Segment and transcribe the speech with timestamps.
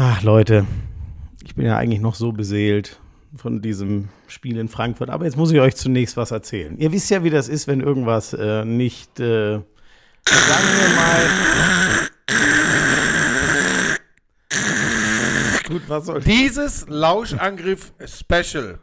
[0.00, 0.64] Ach, Leute,
[1.44, 3.00] ich bin ja eigentlich noch so beseelt
[3.34, 5.10] von diesem Spiel in Frankfurt.
[5.10, 6.78] Aber jetzt muss ich euch zunächst was erzählen.
[6.78, 11.26] Ihr wisst ja, wie das ist, wenn irgendwas äh, nicht, äh, sagen wir mal.
[15.66, 18.78] Gut, was soll Dieses Lauschangriff-Special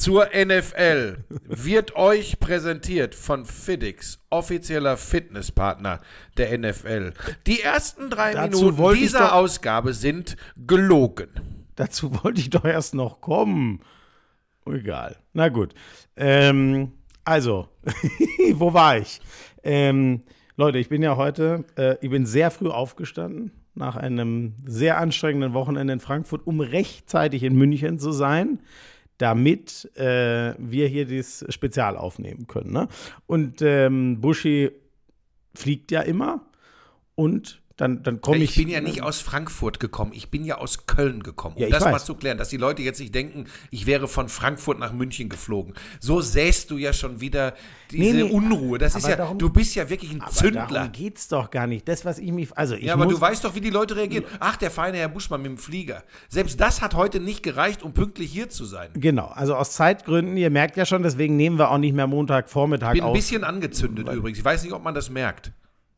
[0.00, 6.00] zur NFL wird euch präsentiert von Fiddix, offizieller Fitnesspartner
[6.38, 7.12] der NFL.
[7.46, 11.28] Die ersten drei Dazu Minuten dieser Ausgabe sind gelogen.
[11.76, 13.80] Dazu wollte ich doch erst noch kommen.
[14.64, 15.16] Egal.
[15.34, 15.74] Na gut.
[16.16, 16.92] Ähm,
[17.24, 17.68] also,
[18.54, 19.20] wo war ich?
[19.62, 20.22] Ähm,
[20.56, 25.52] Leute, ich bin ja heute, äh, ich bin sehr früh aufgestanden nach einem sehr anstrengenden
[25.52, 28.60] Wochenende in Frankfurt, um rechtzeitig in München zu sein,
[29.20, 32.72] damit äh, wir hier dieses Spezial aufnehmen können.
[32.72, 32.88] Ne?
[33.26, 34.70] Und ähm, Buschi
[35.54, 36.46] fliegt ja immer
[37.16, 38.50] und dann, dann komme ich.
[38.50, 41.56] Ich bin ja nicht aus Frankfurt gekommen, ich bin ja aus Köln gekommen.
[41.56, 41.92] Um Ja, ich das weiß.
[41.92, 45.28] mal zu klären, dass die Leute jetzt nicht denken, ich wäre von Frankfurt nach München
[45.28, 45.74] geflogen.
[46.00, 47.54] So säst du ja schon wieder
[47.90, 48.78] diese Nee, nee, Unruhe.
[48.78, 50.66] Das ist ja, darum- du bist ja wirklich ein aber Zündler.
[50.70, 51.88] darum geht's doch gar nicht.
[51.88, 52.56] Das, was ich mich.
[52.56, 54.24] Also ich Ja, aber du weißt doch, wie die Leute reagieren.
[54.38, 56.04] Ach, der feine Herr Buschmann mit dem Flieger.
[56.28, 58.90] Selbst das hat heute nicht gereicht, um pünktlich hier zu sein.
[58.94, 62.92] Genau, also aus Zeitgründen, ihr merkt ja schon, deswegen nehmen wir auch nicht mehr Montagvormittag
[62.92, 63.14] Bin ein auf.
[63.14, 64.38] bisschen angezündet übrigens.
[64.38, 65.52] Ich weiß nicht, ob man das merkt.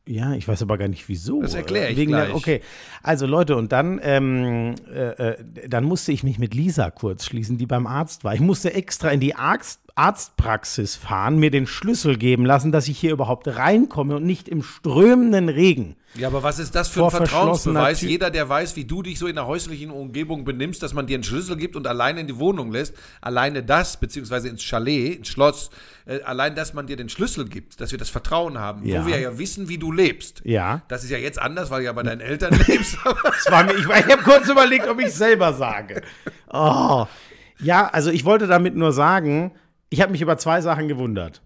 [0.05, 1.41] Ja, ich weiß aber gar nicht wieso.
[1.41, 2.35] Das erkläre ich Wegen Der, gleich.
[2.35, 2.61] okay,
[3.03, 5.37] also Leute, und dann, ähm, äh, äh,
[5.69, 8.33] dann musste ich mich mit Lisa kurz schließen, die beim Arzt war.
[8.33, 12.97] Ich musste extra in die Arzt, Arztpraxis fahren, mir den Schlüssel geben lassen, dass ich
[12.97, 15.95] hier überhaupt reinkomme und nicht im strömenden Regen.
[16.15, 18.01] Ja, aber was ist das für ein Vertrauensbeweis?
[18.01, 21.15] Jeder, der weiß, wie du dich so in der häuslichen Umgebung benimmst, dass man dir
[21.15, 25.27] einen Schlüssel gibt und alleine in die Wohnung lässt, alleine das, beziehungsweise ins Chalet, ins
[25.27, 25.69] Schloss,
[26.05, 29.01] äh, allein, dass man dir den Schlüssel gibt, dass wir das Vertrauen haben, Ja.
[29.03, 30.41] wo wir ja wissen, wie du lebst.
[30.43, 30.81] Ja.
[30.87, 32.97] Das ist ja jetzt anders, weil du ja bei deinen Eltern lebst.
[33.05, 36.01] Mir, ich, ich habe kurz überlegt, ob ich es selber sage.
[36.51, 37.05] Oh.
[37.59, 39.51] Ja, also ich wollte damit nur sagen,
[39.93, 41.41] ich habe mich über zwei Sachen gewundert.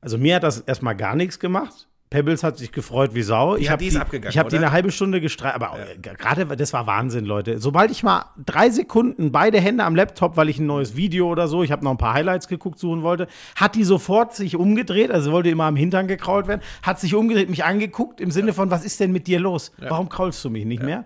[0.00, 1.86] Also mir hat das erstmal gar nichts gemacht.
[2.10, 3.56] Pebbles hat sich gefreut wie Sau.
[3.56, 5.96] ich hat- hab die ist abgegangen, Ich habe die eine halbe Stunde gestreift, aber äh,
[5.98, 7.58] gerade, das war Wahnsinn, Leute.
[7.58, 11.48] Sobald ich mal drei Sekunden beide Hände am Laptop, weil ich ein neues Video oder
[11.48, 15.10] so, ich habe noch ein paar Highlights geguckt, suchen wollte, hat die sofort sich umgedreht,
[15.10, 18.70] also wollte immer am Hintern gekrault werden, hat sich umgedreht, mich angeguckt im Sinne von,
[18.70, 19.72] was ist denn mit dir los?
[19.78, 21.04] Warum kraulst du mich nicht mehr?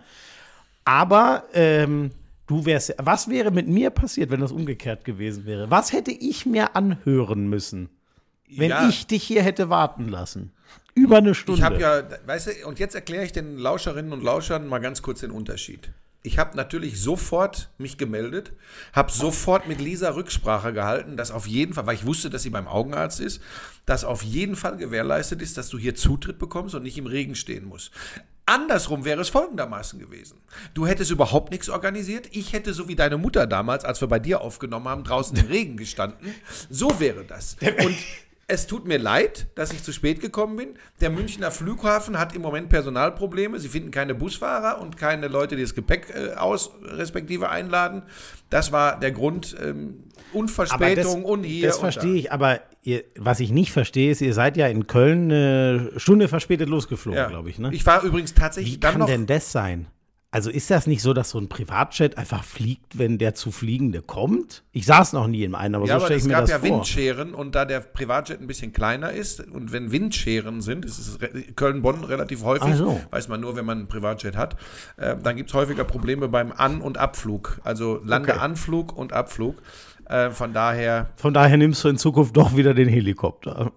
[0.84, 2.10] Aber ähm,
[2.46, 5.70] du wärst, was wäre mit mir passiert, wenn das umgekehrt gewesen wäre?
[5.70, 7.88] Was hätte ich mir anhören müssen,
[8.48, 8.88] wenn Ja.
[8.88, 10.52] ich dich hier hätte warten lassen?
[10.94, 11.58] Über eine Stunde.
[11.58, 15.02] Ich habe ja, weißt du, und jetzt erkläre ich den Lauscherinnen und Lauschern mal ganz
[15.02, 15.90] kurz den Unterschied.
[16.22, 18.52] Ich habe natürlich sofort mich gemeldet,
[18.92, 22.50] habe sofort mit Lisa Rücksprache gehalten, dass auf jeden Fall, weil ich wusste, dass sie
[22.50, 23.40] beim Augenarzt ist,
[23.84, 27.36] dass auf jeden Fall gewährleistet ist, dass du hier Zutritt bekommst und nicht im Regen
[27.36, 27.92] stehen musst.
[28.46, 30.38] Andersrum wäre es folgendermaßen gewesen.
[30.72, 32.28] Du hättest überhaupt nichts organisiert.
[32.30, 35.46] Ich hätte, so wie deine Mutter damals, als wir bei dir aufgenommen haben, draußen im
[35.46, 36.32] Regen gestanden.
[36.70, 37.56] So wäre das.
[37.84, 37.96] Und
[38.48, 40.78] es tut mir leid, dass ich zu spät gekommen bin.
[41.00, 43.58] Der Münchner Flughafen hat im Moment Personalprobleme.
[43.58, 48.04] Sie finden keine Busfahrer und keine Leute, die das Gepäck äh, aus respektive einladen.
[48.48, 49.56] Das war der Grund.
[49.60, 51.66] Ähm, und Verspätung und hier.
[51.66, 54.86] Das und verstehe ich, aber ihr, was ich nicht verstehe, ist, ihr seid ja in
[54.86, 57.28] Köln eine Stunde verspätet losgeflogen, da.
[57.28, 57.58] glaube ich.
[57.58, 57.70] Ne?
[57.72, 59.06] Ich war übrigens tatsächlich Wie dann kann noch.
[59.06, 59.88] denn das sein?
[60.32, 64.02] Also ist das nicht so, dass so ein Privatjet einfach fliegt, wenn der zu Fliegende
[64.02, 64.64] kommt?
[64.72, 66.50] Ich saß noch nie in einem, aber ja, so stelle ich es mir gab das
[66.50, 66.68] ja vor.
[66.68, 71.22] Windscheren und da der Privatjet ein bisschen kleiner ist und wenn Windscheren sind, das ist
[71.22, 73.00] re- Köln-Bonn relativ häufig, so.
[73.10, 74.56] weiß man nur, wenn man einen Privatjet hat,
[74.98, 79.56] äh, dann gibt es häufiger Probleme beim An- und Abflug, also Landeanflug und Abflug.
[80.08, 83.72] Äh, von daher, Von daher nimmst du in Zukunft doch wieder den Helikopter.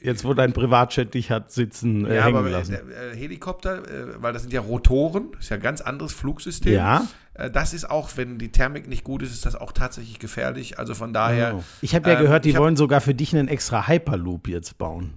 [0.00, 2.74] Jetzt, wo dein Privatjet dich hat sitzen äh, ja, hängen aber lassen.
[2.74, 6.74] äh, äh, Helikopter, äh, weil das sind ja Rotoren, ist ja ein ganz anderes Flugsystem.
[6.74, 7.06] Ja.
[7.34, 10.78] Äh, das ist auch, wenn die Thermik nicht gut ist, ist das auch tatsächlich gefährlich.
[10.78, 11.64] Also von daher.
[11.80, 15.14] ich habe ja gehört, die wollen sogar für dich einen extra Hyperloop jetzt bauen.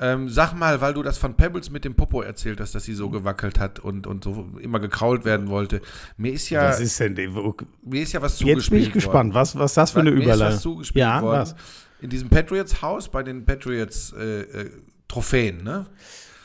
[0.00, 2.94] Ähm, sag mal, weil du das von Pebbles mit dem Popo erzählt hast, dass sie
[2.94, 5.80] so gewackelt hat und, und so immer gekrault werden wollte.
[6.16, 7.14] Mir ist ja, Was ist denn?
[7.14, 10.18] mir ist ja was Jetzt bin zugespielt ich gespannt, was, was das für eine Mir
[10.18, 11.40] ist Überleitung was zugespielt Ja, worden.
[11.42, 11.54] was?
[12.00, 14.70] In diesem Patriots-Haus bei den Patriots äh, äh,
[15.06, 15.86] Trophäen, ne?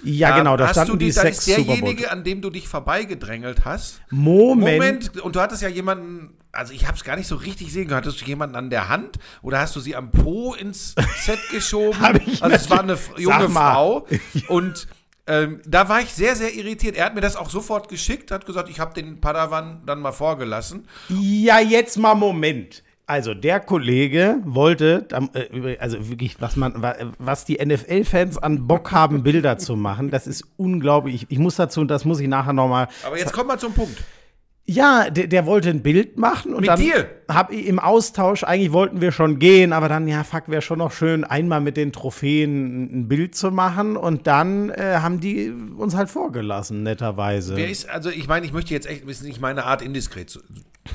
[0.03, 2.67] Ja, genau, da hast standen du die, da sechs ist derjenige, an dem du dich
[2.67, 4.01] vorbeigedrängelt hast.
[4.09, 4.77] Moment.
[4.77, 7.87] Moment, und du hattest ja jemanden, also ich habe es gar nicht so richtig sehen
[7.87, 7.97] können.
[7.97, 11.99] Hattest du jemanden an der Hand oder hast du sie am Po ins Set geschoben?
[11.99, 13.49] Hab ich also es war eine junge.
[13.49, 14.07] Frau
[14.47, 14.87] und
[15.27, 16.95] ähm, da war ich sehr, sehr irritiert.
[16.95, 20.11] Er hat mir das auch sofort geschickt, hat gesagt, ich habe den Padawan dann mal
[20.11, 20.87] vorgelassen.
[21.09, 22.83] Ja, jetzt mal Moment.
[23.09, 28.91] Also der Kollege wollte, äh, also wirklich, was man, wa- was die NFL-Fans an Bock
[28.91, 31.25] haben, Bilder zu machen, das ist unglaublich.
[31.29, 32.88] Ich, muss dazu, das muss ich nachher nochmal.
[33.03, 33.97] Aber jetzt kommen wir zum Punkt.
[34.65, 37.09] Ja, der, der wollte ein Bild machen und Mit dann dir?
[37.27, 40.77] hab ich im Austausch, eigentlich wollten wir schon gehen, aber dann, ja, fuck, wäre schon
[40.77, 45.51] noch schön, einmal mit den Trophäen ein Bild zu machen und dann äh, haben die
[45.75, 47.56] uns halt vorgelassen, netterweise.
[47.56, 50.41] Wer ist, also ich meine, ich möchte jetzt echt, ist nicht meine Art, indiskret zu,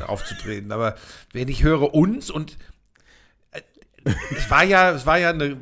[0.06, 0.96] aufzutreten, aber
[1.32, 2.56] wenn ich höre uns und
[3.52, 3.60] äh,
[4.36, 5.56] es war ja, es war ja eine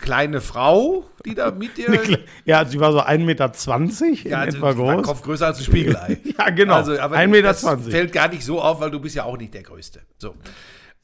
[0.00, 2.18] kleine Frau, die da mit dir.
[2.44, 5.02] Ja, sie war so 1,20 Meter Ja, also, etwa groß.
[5.04, 6.18] Kopf größer als ein Spiegelei.
[6.38, 6.76] Ja, genau.
[6.76, 7.48] Also, aber 1,20 Meter.
[7.48, 10.00] Das fällt gar nicht so auf, weil du bist ja auch nicht der Größte.
[10.18, 10.34] So.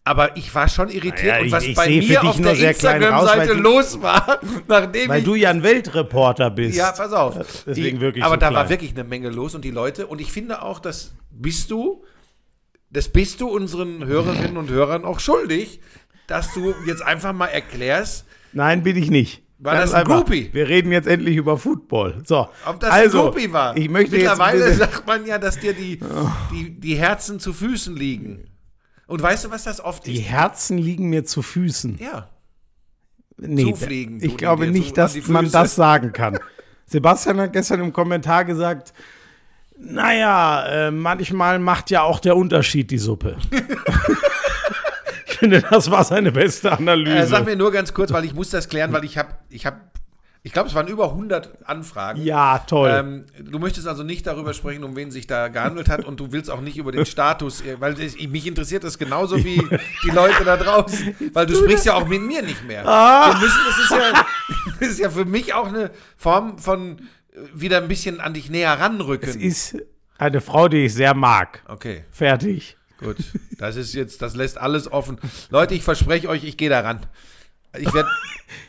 [0.09, 2.41] Aber ich war schon irritiert Naja, und ich- was ich bei sehe für mir auf
[2.41, 6.79] der Instagram-Seite los war, nachdem Weil ich du ja ein Weltreporter bist.
[6.79, 7.35] Ja, pass auf.
[7.67, 8.63] Deswegen die, wirklich aber so da klein.
[8.63, 12.05] war wirklich eine Menge los und die Leute, und ich finde auch, das bist du,
[12.89, 15.81] das bist du unseren Hörerinnen und Hörern auch schuldig,
[16.27, 18.25] dass du jetzt einfach mal erklärst,
[18.55, 19.43] Nein, bin ich nicht.
[19.59, 20.25] War Ganz das ein einfach.
[20.25, 20.49] Groupie?
[20.55, 22.23] Wir reden jetzt endlich über Football.
[22.25, 23.77] So, ob das also, ein Groupie war.
[23.77, 26.01] Ich möchte Mittlerweile jetzt sagt man ja, dass dir die,
[26.51, 28.45] die, die Herzen zu Füßen liegen.
[29.09, 30.29] Und weißt du, was das oft die ist?
[30.29, 31.99] Herzen liegen mir zu Füßen.
[31.99, 32.29] Ja.
[33.39, 36.39] Nee, zufliegen ich glaube nicht, so dass an die man das sagen kann.
[36.87, 38.93] Sebastian hat gestern im Kommentar gesagt,
[39.79, 43.39] naja, äh, manchmal macht ja auch der Unterschied die Suppe.
[45.27, 47.17] ich finde, das war seine beste Analyse.
[47.17, 49.65] Äh, sag mir nur ganz kurz, weil ich muss das klären, weil ich habe, ich
[49.65, 49.81] habe,
[50.43, 52.23] ich glaube, es waren über 100 Anfragen.
[52.23, 52.91] ja, toll.
[52.93, 56.33] Ähm, du möchtest also nicht darüber sprechen, um wen sich da gehandelt hat und du
[56.33, 59.61] willst auch nicht über den Status, äh, weil das, mich interessiert das genauso wie
[60.05, 62.87] die Leute da draußen, weil du sprichst ja auch mit mir nicht mehr.
[62.87, 63.33] Ah.
[63.33, 64.27] Wir müssen, das ist ja,
[64.81, 66.99] das ist ja für mich auch eine Form von
[67.33, 69.29] äh, wieder ein bisschen an dich näher ranrücken.
[69.29, 69.77] es ist
[70.19, 71.63] eine Frau, die ich sehr mag.
[71.69, 72.77] okay, Fertig.
[72.99, 73.17] gut.
[73.59, 75.19] Das ist jetzt, das lässt alles offen.
[75.51, 77.07] Leute, ich verspreche euch, ich gehe da ran.
[77.77, 78.09] Ich werde,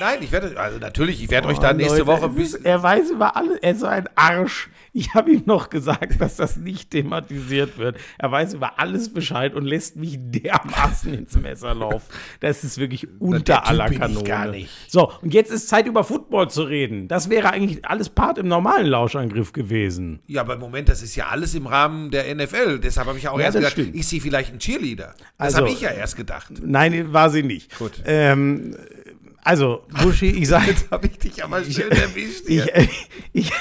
[0.00, 2.82] nein, ich werde, also natürlich, ich werde euch da Oh, nächste Leute, Woche ist, Er
[2.82, 3.58] weiß über alles.
[3.60, 4.68] Er ist so ein Arsch.
[4.94, 7.96] Ich habe ihm noch gesagt, dass das nicht thematisiert wird.
[8.18, 12.04] Er weiß über alles Bescheid und lässt mich dermaßen ins Messer laufen.
[12.40, 14.24] Das ist wirklich unter aller ich Kanone.
[14.24, 14.68] gar nicht.
[14.88, 17.08] So, und jetzt ist Zeit, über Football zu reden.
[17.08, 20.20] Das wäre eigentlich alles Part im normalen Lauschangriff gewesen.
[20.26, 22.78] Ja, aber im Moment, das ist ja alles im Rahmen der NFL.
[22.78, 23.94] Deshalb habe ich ja auch Ja, erst gedacht, stimmt.
[23.94, 25.14] ist sie vielleicht ein Cheerleader?
[25.38, 26.52] Das Also- habe ich ja erst gedacht.
[26.62, 27.78] Nein, war sie nicht.
[27.78, 27.92] Gut.
[28.04, 28.76] Ähm,
[29.44, 30.66] also, Buschi, ich sage.
[30.66, 32.44] Jetzt habe ich dich aber schnell erwischt.
[32.46, 32.88] Ich, hier.
[33.32, 33.52] ich,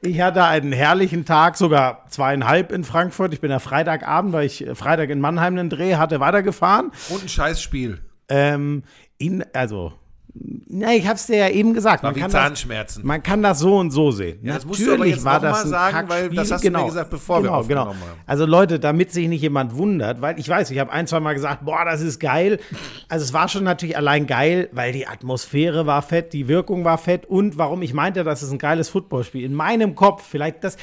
[0.00, 3.34] ich hatte einen herrlichen Tag, sogar zweieinhalb in Frankfurt.
[3.34, 6.92] Ich bin ja Freitagabend, weil ich äh, Freitag in Mannheim einen Dreh hatte, weitergefahren.
[7.10, 8.00] Und ein Scheißspiel.
[8.30, 8.84] Ähm,
[9.18, 9.92] in, also,
[10.70, 12.02] na, ich hab's dir ja eben gesagt.
[12.02, 13.06] War Man wie kann, das, Zahnschmerzen.
[13.06, 14.38] man kann das so und so sehen.
[14.42, 17.10] Ja, das musst du aber jetzt noch mal sagen, weil das hast du mir gesagt,
[17.10, 17.80] bevor wir genau, genau.
[17.82, 18.20] aufgenommen haben.
[18.26, 21.34] Also Leute, damit sich nicht jemand wundert, weil ich weiß, ich habe ein, zwei Mal
[21.34, 22.58] gesagt, boah, das ist geil.
[23.08, 26.98] Also es war schon natürlich allein geil, weil die Atmosphäre war fett, die Wirkung war
[26.98, 29.44] fett und warum ich meinte, das ist ein geiles Footballspiel.
[29.44, 30.76] In meinem Kopf, vielleicht das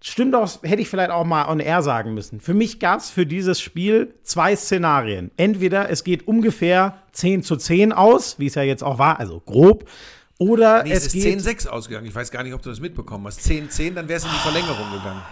[0.00, 2.40] stimmt auch, hätte ich vielleicht auch mal on air sagen müssen.
[2.40, 5.30] Für mich gab es für dieses Spiel zwei Szenarien.
[5.36, 9.40] Entweder es geht ungefähr 10 zu 10 aus, wie es ja jetzt auch war, also
[9.40, 9.88] grob,
[10.38, 12.06] oder Nee, es, es ist geht 10-6 ausgegangen.
[12.06, 13.40] Ich weiß gar nicht, ob du das mitbekommen hast.
[13.40, 15.22] 10-10, dann wär's in die Verlängerung gegangen.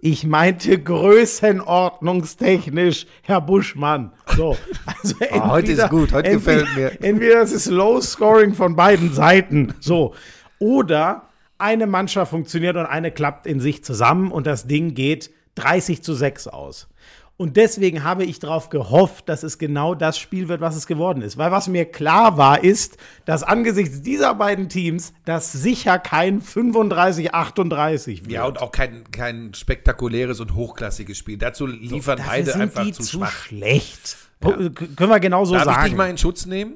[0.00, 4.12] Ich meinte größenordnungstechnisch, Herr Buschmann.
[4.36, 4.56] So,
[5.02, 7.02] also Ah, heute ist gut, heute gefällt mir.
[7.02, 10.14] Entweder es ist Low Scoring von beiden Seiten, so,
[10.58, 16.02] oder eine Mannschaft funktioniert und eine klappt in sich zusammen und das Ding geht 30
[16.02, 16.88] zu 6 aus.
[17.36, 21.20] Und deswegen habe ich darauf gehofft, dass es genau das Spiel wird, was es geworden
[21.20, 21.36] ist.
[21.36, 28.06] Weil was mir klar war, ist, dass angesichts dieser beiden Teams das sicher kein 35-38
[28.22, 28.30] wird.
[28.30, 31.36] Ja, und auch kein, kein spektakuläres und hochklassiges Spiel.
[31.38, 33.32] Dazu liefern Dafür beide einfach zu zu schwach.
[33.32, 34.16] schlecht.
[34.40, 35.84] Po- k- Können wir genau so Darf ich sagen.
[35.86, 36.74] dich mal in Schutz nehmen?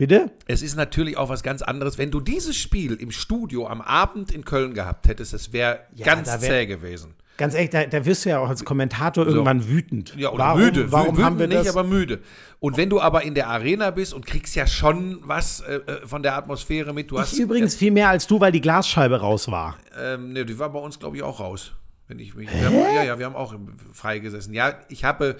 [0.00, 0.30] Bitte?
[0.46, 1.98] Es ist natürlich auch was ganz anderes.
[1.98, 6.06] Wenn du dieses Spiel im Studio am Abend in Köln gehabt hättest, es wäre Ja,
[6.06, 7.14] ganz da wär- zäh gewesen.
[7.36, 10.14] Ganz ehrlich, da, da wirst du ja auch als Kommentator irgendwann wütend.
[10.16, 10.90] Ja, oder warum, müde.
[10.90, 11.62] Warum Wü- haben wir wütend das?
[11.66, 12.20] nicht, aber müde.
[12.60, 16.06] Und wenn du aber in der Arena bist und kriegst ja schon was äh, äh,
[16.06, 19.20] von der Atmosphäre mit, du hast ich übrigens viel mehr als du, weil die Glasscheibe
[19.20, 19.76] raus war.
[20.02, 21.72] Ähm, ne, die war bei uns, glaube ich, auch raus.
[22.08, 24.52] Wenn ich mich, haben, ja, ja, wir haben auch im frei gesessen.
[24.54, 25.36] Ja, ich habe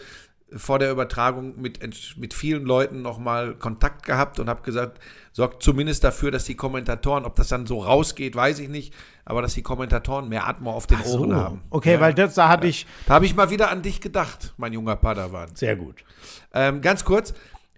[0.56, 1.80] vor der Übertragung mit,
[2.16, 5.00] mit vielen Leuten nochmal Kontakt gehabt und habe gesagt,
[5.32, 9.42] sorgt zumindest dafür, dass die Kommentatoren, ob das dann so rausgeht, weiß ich nicht, aber
[9.42, 11.62] dass die Kommentatoren mehr Atmo auf den Ohren haben.
[11.70, 12.00] Okay, ja.
[12.00, 12.86] weil das, da hatte ich.
[13.06, 15.54] Da habe ich mal wieder an dich gedacht, mein junger Padawan.
[15.54, 16.04] Sehr gut.
[16.52, 17.32] Ähm, ganz kurz,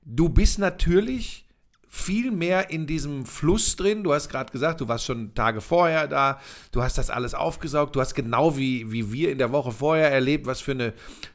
[0.05, 1.42] du bist natürlich
[1.95, 4.03] viel mehr in diesem Fluss drin.
[4.03, 6.41] Du hast gerade gesagt, du warst schon Tage vorher da,
[6.73, 10.11] du hast das alles aufgesaugt, du hast genau wie, wie wir in der Woche vorher
[10.11, 10.95] erlebt, was für eine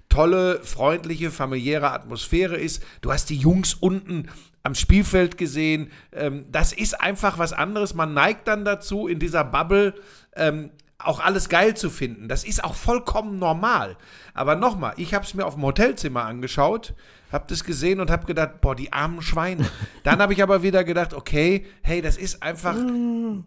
[0.10, 2.84] tolle, freundliche, familiäre Atmosphäre ist.
[3.02, 4.30] Du hast die Jungs unten
[4.64, 5.92] am Spielfeld gesehen.
[6.12, 7.94] Ähm, das ist einfach was anderes.
[7.94, 9.94] Man neigt dann dazu, in dieser Bubble
[10.36, 12.28] ähm, auch alles geil zu finden.
[12.28, 13.96] Das ist auch vollkommen normal.
[14.34, 16.96] Aber nochmal, ich habe es mir auf dem Hotelzimmer angeschaut,
[17.32, 19.70] habe das gesehen und habe gedacht, boah, die armen Schweine.
[20.04, 22.76] Dann habe ich aber wieder gedacht, okay, hey, das ist einfach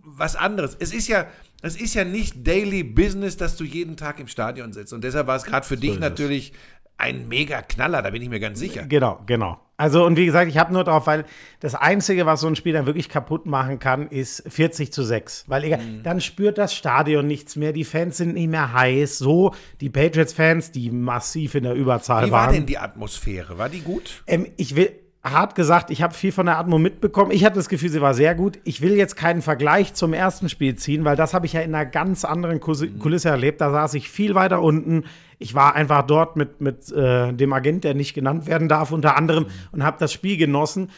[0.04, 0.76] was anderes.
[0.78, 1.26] Es ist ja,
[1.62, 4.92] es ist ja nicht Daily Business, dass du jeden Tag im Stadion sitzt.
[4.92, 6.52] Und deshalb war es gerade für dich natürlich
[7.00, 8.84] ein mega Knaller, da bin ich mir ganz sicher.
[8.84, 9.58] Genau, genau.
[9.80, 11.24] Also, und wie gesagt, ich habe nur darauf, weil
[11.60, 15.44] das Einzige, was so ein Spiel dann wirklich kaputt machen kann, ist 40 zu 6.
[15.46, 16.02] Weil egal, mhm.
[16.02, 19.16] dann spürt das Stadion nichts mehr, die Fans sind nicht mehr heiß.
[19.16, 22.26] So, die Patriots-Fans, die massiv in der Überzahl waren.
[22.26, 22.54] Wie war waren.
[22.56, 23.56] denn die Atmosphäre?
[23.56, 24.22] War die gut?
[24.26, 27.30] Ähm, ich will, hart gesagt, ich habe viel von der Atmo mitbekommen.
[27.30, 28.58] Ich hatte das Gefühl, sie war sehr gut.
[28.64, 31.74] Ich will jetzt keinen Vergleich zum ersten Spiel ziehen, weil das habe ich ja in
[31.74, 32.98] einer ganz anderen mhm.
[32.98, 33.60] Kulisse erlebt.
[33.60, 35.04] Da saß ich viel weiter unten.
[35.38, 39.16] Ich war einfach dort mit, mit äh, dem Agent, der nicht genannt werden darf, unter
[39.16, 39.50] anderem, mhm.
[39.72, 40.90] und habe das Spiel genossen.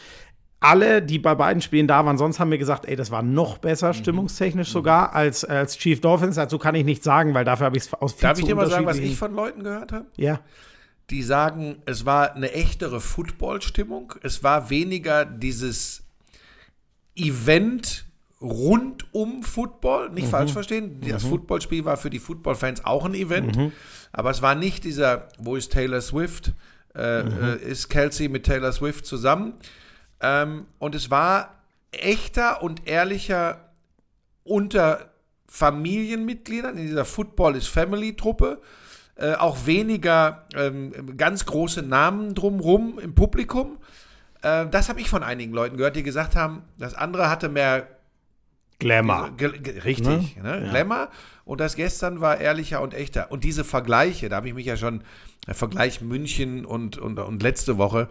[0.61, 3.57] Alle, die bei beiden Spielen da waren, sonst haben mir gesagt, ey, das war noch
[3.57, 3.95] besser, mhm.
[3.95, 6.37] stimmungstechnisch sogar, als, als Chief Dolphins.
[6.37, 8.55] Dazu kann ich nichts sagen, weil dafür habe ich es aus viel Darf ich dir
[8.55, 10.05] mal sagen, was ich von Leuten gehört habe?
[10.15, 10.39] Ja
[11.13, 14.15] die sagen, es war eine echtere Football-Stimmung.
[14.23, 16.01] Es war weniger dieses
[17.15, 18.05] Event
[18.41, 20.31] rund um Football, nicht mhm.
[20.31, 20.99] falsch verstehen.
[21.07, 21.29] Das mhm.
[21.29, 23.71] Footballspiel war für die Football-Fans auch ein Event, mhm.
[24.11, 26.51] aber es war nicht dieser, wo ist Taylor Swift,
[26.95, 27.43] äh, mhm.
[27.43, 29.53] äh, ist Kelsey mit Taylor Swift zusammen.
[30.19, 31.53] Ähm, und es war
[31.91, 33.69] echter und ehrlicher
[34.43, 35.11] unter
[35.47, 38.59] Familienmitgliedern in dieser Football is Family Truppe
[39.15, 43.77] äh, auch weniger ähm, ganz große Namen drumrum im Publikum.
[44.41, 47.87] Äh, das habe ich von einigen Leuten gehört, die gesagt haben, das andere hatte mehr
[48.79, 49.31] Glamour.
[49.39, 50.43] richtig, ne?
[50.43, 50.63] ne?
[50.65, 50.69] Ja.
[50.71, 51.09] Glamour.
[51.45, 53.31] Und das gestern war ehrlicher und echter.
[53.31, 55.03] Und diese Vergleiche, da habe ich mich ja schon,
[55.47, 58.07] der Vergleich München und, und, und letzte Woche,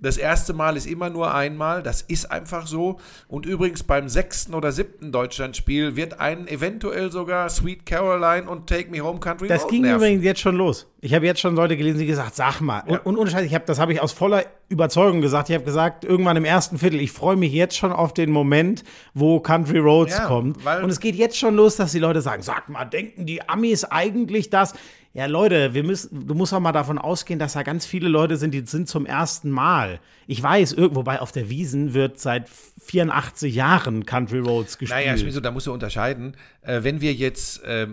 [0.00, 2.98] das erste Mal ist immer nur einmal, das ist einfach so.
[3.26, 8.90] Und übrigens beim sechsten oder siebten Deutschlandspiel wird einen eventuell sogar Sweet Caroline und Take
[8.90, 9.96] Me Home Country Das ging nerven.
[9.96, 10.86] übrigens jetzt schon los.
[11.00, 12.82] Ich habe jetzt schon Leute gelesen, die gesagt, sag mal.
[12.88, 12.98] Ja.
[12.98, 15.48] Und, und ich hab, das habe ich aus voller Überzeugung gesagt.
[15.48, 18.84] Ich habe gesagt, irgendwann im ersten Viertel, ich freue mich jetzt schon auf den Moment,
[19.14, 20.58] wo Country Roads ja, kommt.
[20.64, 23.84] Und es geht jetzt schon los, dass die Leute sagen, sag mal, denken die Amis
[23.84, 24.74] eigentlich das?
[25.14, 28.36] Ja, Leute, wir müssen, du musst auch mal davon ausgehen, dass da ganz viele Leute
[28.36, 30.00] sind, die sind zum ersten Mal.
[30.26, 35.00] Ich weiß, irgendwo bei auf der Wiesen wird seit 84 Jahren Country Roads gespielt.
[35.00, 36.36] Naja, Schmizo, da musst du unterscheiden.
[36.62, 37.88] Äh, wenn wir jetzt äh,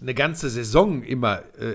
[0.00, 1.74] eine ganze Saison immer äh,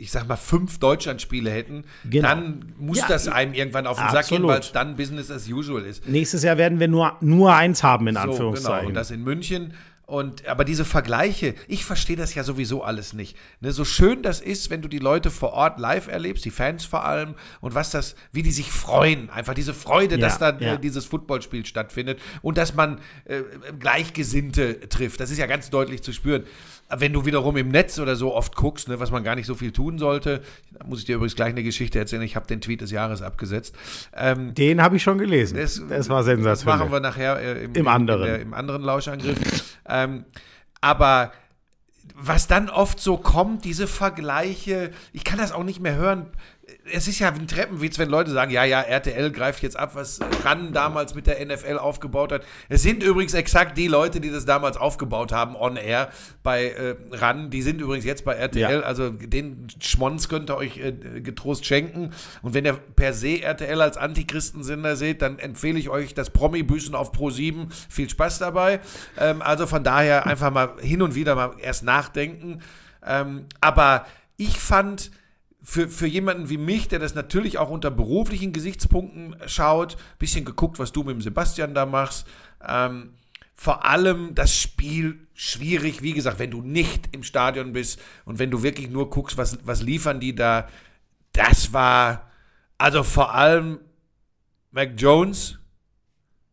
[0.00, 2.28] ich sag mal, fünf Deutschlandspiele hätten, genau.
[2.28, 4.24] dann muss ja, das einem irgendwann auf den absolut.
[4.24, 6.08] Sack gehen, weil es dann Business as usual ist.
[6.08, 8.62] Nächstes Jahr werden wir nur, nur eins haben, in Anführungszeichen.
[8.62, 9.74] So, genau, und das in München.
[10.10, 13.36] Und, aber diese Vergleiche, ich verstehe das ja sowieso alles nicht.
[13.60, 16.84] Ne, so schön das ist, wenn du die Leute vor Ort live erlebst, die Fans
[16.84, 20.50] vor allem, und was das, wie die sich freuen, einfach diese Freude, ja, dass da
[20.58, 20.74] ja.
[20.74, 23.42] äh, dieses Footballspiel stattfindet und dass man äh,
[23.78, 25.20] Gleichgesinnte trifft.
[25.20, 26.42] Das ist ja ganz deutlich zu spüren
[26.96, 29.54] wenn du wiederum im Netz oder so oft guckst, ne, was man gar nicht so
[29.54, 30.42] viel tun sollte,
[30.72, 32.22] da muss ich dir übrigens gleich eine Geschichte erzählen.
[32.22, 33.76] Ich habe den Tweet des Jahres abgesetzt.
[34.14, 35.56] Ähm, den habe ich schon gelesen.
[35.56, 36.78] Das, das war sensationell.
[36.78, 38.26] Das machen wir nachher äh, im, Im, anderen.
[38.26, 39.38] Der, im anderen Lauschangriff.
[39.88, 40.24] ähm,
[40.80, 41.32] aber
[42.14, 46.26] was dann oft so kommt, diese Vergleiche, ich kann das auch nicht mehr hören
[46.92, 50.20] es ist ja ein Treppenwitz, wenn Leute sagen, ja, ja, RTL greift jetzt ab, was
[50.44, 52.42] RAN damals mit der NFL aufgebaut hat.
[52.68, 56.10] Es sind übrigens exakt die Leute, die das damals aufgebaut haben, on air
[56.42, 57.50] bei äh, RAN.
[57.50, 58.80] Die sind übrigens jetzt bei RTL.
[58.80, 58.80] Ja.
[58.80, 62.10] Also den Schmonz könnt ihr euch äh, getrost schenken.
[62.42, 66.94] Und wenn ihr per se RTL als Antichristensender seht, dann empfehle ich euch das Promi-Büßen
[66.94, 67.68] auf Pro 7.
[67.88, 68.80] Viel Spaß dabei.
[69.18, 72.60] Ähm, also von daher einfach mal hin und wieder mal erst nachdenken.
[73.06, 75.10] Ähm, aber ich fand
[75.62, 80.78] für, für jemanden wie mich, der das natürlich auch unter beruflichen Gesichtspunkten schaut, bisschen geguckt,
[80.78, 82.26] was du mit dem Sebastian da machst.
[82.66, 83.14] Ähm,
[83.54, 88.50] vor allem das Spiel schwierig, wie gesagt, wenn du nicht im Stadion bist und wenn
[88.50, 90.68] du wirklich nur guckst, was, was liefern die da.
[91.32, 92.30] Das war,
[92.78, 93.80] also vor allem
[94.70, 95.58] Mac Jones,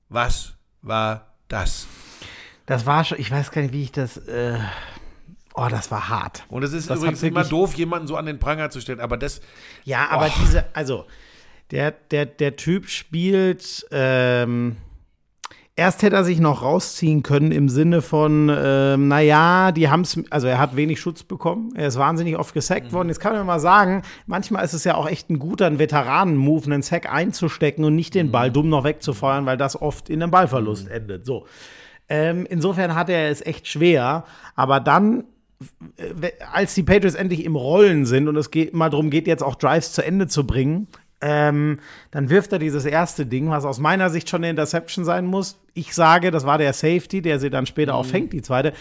[0.10, 1.88] was war das?
[2.66, 4.18] Das war schon, ich weiß gar nicht, wie ich das.
[4.18, 4.60] Äh
[5.60, 6.46] Oh, das war hart.
[6.50, 9.18] Und es ist das übrigens immer doof, jemanden so an den Pranger zu stellen, aber
[9.18, 9.42] das.
[9.86, 10.40] Ja, aber oh.
[10.40, 11.06] diese, also,
[11.72, 14.78] der, der, der Typ spielt, ähm,
[15.76, 20.20] erst hätte er sich noch rausziehen können im Sinne von, ähm, naja, die haben es,
[20.30, 22.94] also er hat wenig Schutz bekommen, er ist wahnsinnig oft gesackt mhm.
[22.94, 23.08] worden.
[23.08, 26.84] Jetzt kann man mal sagen, manchmal ist es ja auch echt ein guter, Veteranen-Move, einen
[26.84, 28.54] Sack einzustecken und nicht den Ball mhm.
[28.54, 30.92] dumm noch wegzufeuern, weil das oft in einem Ballverlust mhm.
[30.92, 31.26] endet.
[31.26, 31.48] So.
[32.10, 34.24] Ähm, insofern hatte er es echt schwer,
[34.56, 35.24] aber dann
[36.52, 39.56] als die Patriots endlich im Rollen sind und es geht mal darum geht, jetzt auch
[39.56, 40.88] Drives zu Ende zu bringen,
[41.20, 41.80] ähm,
[42.12, 45.60] dann wirft er dieses erste Ding, was aus meiner Sicht schon eine Interception sein muss.
[45.74, 48.00] Ich sage, das war der Safety, der sie dann später mhm.
[48.00, 48.74] auch fängt, die zweite.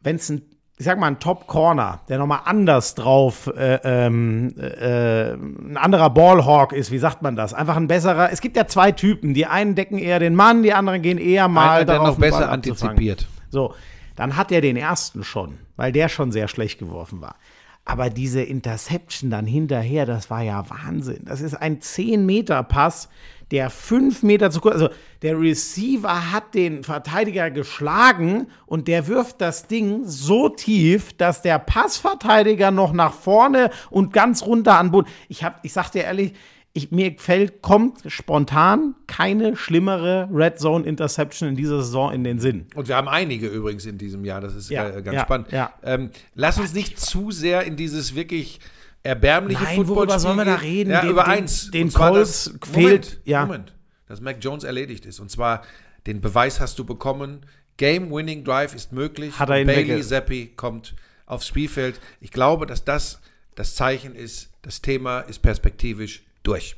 [0.00, 0.42] Wenn es ein,
[0.76, 6.10] ich sag mal, ein Top Corner, der nochmal anders drauf, äh, ähm, äh, ein anderer
[6.10, 7.54] Ballhawk ist, wie sagt man das?
[7.54, 8.30] Einfach ein besserer.
[8.30, 9.32] Es gibt ja zwei Typen.
[9.32, 12.50] Die einen decken eher den Mann, die anderen gehen eher mal Einer, der noch besser
[12.50, 13.28] antizipiert.
[13.48, 13.74] So,
[14.16, 17.36] dann hat er den ersten schon, weil der schon sehr schlecht geworfen war.
[17.84, 21.24] Aber diese Interception dann hinterher, das war ja Wahnsinn.
[21.24, 23.08] Das ist ein 10-Meter-Pass,
[23.50, 24.88] der 5 Meter zu kurz, also
[25.20, 31.58] der Receiver hat den Verteidiger geschlagen und der wirft das Ding so tief, dass der
[31.58, 35.08] Passverteidiger noch nach vorne und ganz runter an Boden.
[35.28, 36.32] Ich hab, ich sag dir ehrlich,
[36.74, 42.38] ich, mir fällt, kommt spontan keine schlimmere Red Zone Interception in dieser Saison in den
[42.38, 42.66] Sinn.
[42.74, 45.52] Und wir haben einige übrigens in diesem Jahr, das ist Ja, äh, ganz ja, spannend.
[45.52, 45.72] ja.
[45.82, 48.58] Ähm, lass uns nicht zu sehr in dieses wirklich
[49.02, 50.90] erbärmliche Nein, Football worüber sollen wir da reden?
[50.90, 51.70] Ja, Den- über den- eins.
[51.70, 53.44] den Colts fehlt- Moment, ja.
[53.44, 53.74] Moment.
[54.08, 55.20] Dass Mac Jones erledigt ist.
[55.20, 55.62] Und zwar,
[56.06, 57.44] den Beweis hast du bekommen.
[57.78, 59.38] Game-Winning Drive ist möglich.
[59.38, 60.94] Hat er ihn Bailey Zappi kommt
[61.26, 62.00] aufs Spielfeld.
[62.20, 63.20] Ich glaube, dass das
[63.54, 66.76] das Zeichen ist, das Thema ist perspektivisch durch.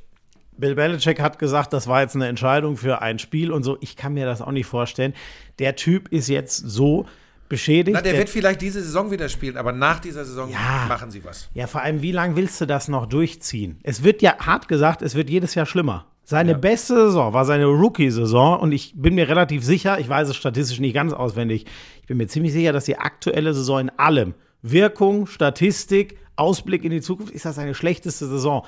[0.57, 3.77] Bill Belichick hat gesagt, das war jetzt eine Entscheidung für ein Spiel und so.
[3.81, 5.13] Ich kann mir das auch nicht vorstellen.
[5.59, 7.07] Der Typ ist jetzt so
[7.49, 7.95] beschädigt.
[7.95, 10.87] Na, der Der- wird vielleicht diese Saison wieder spielen, aber nach dieser Saison Ja.
[10.89, 11.51] machen sie was.
[11.55, 13.79] ja, vor allem, wie lange willst du das noch durchziehen?
[13.83, 16.07] Es wird ja, hart gesagt, es wird jedes Jahr schlimmer.
[16.27, 20.37] Seine beste Saison war seine Rookie-Saison und ich bin mir relativ sicher, ich weiß es
[20.37, 21.67] statistisch nicht ganz auswendig,
[22.01, 26.91] ich bin mir ziemlich sicher, dass die aktuelle Saison in allem, Wirkung, Statistik, Ausblick in
[26.93, 28.65] die Zukunft, ist das seine schlechteste Saison.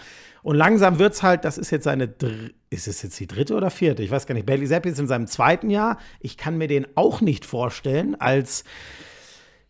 [0.47, 2.31] Und langsam wird's halt, das ist jetzt seine, dr-
[2.71, 4.05] ist es jetzt die dritte oder vierte?
[4.05, 4.47] Ich weiß gar nicht.
[4.47, 5.99] Bailey Zappi ist in seinem zweiten Jahr.
[6.21, 8.63] Ich kann mir den auch nicht vorstellen als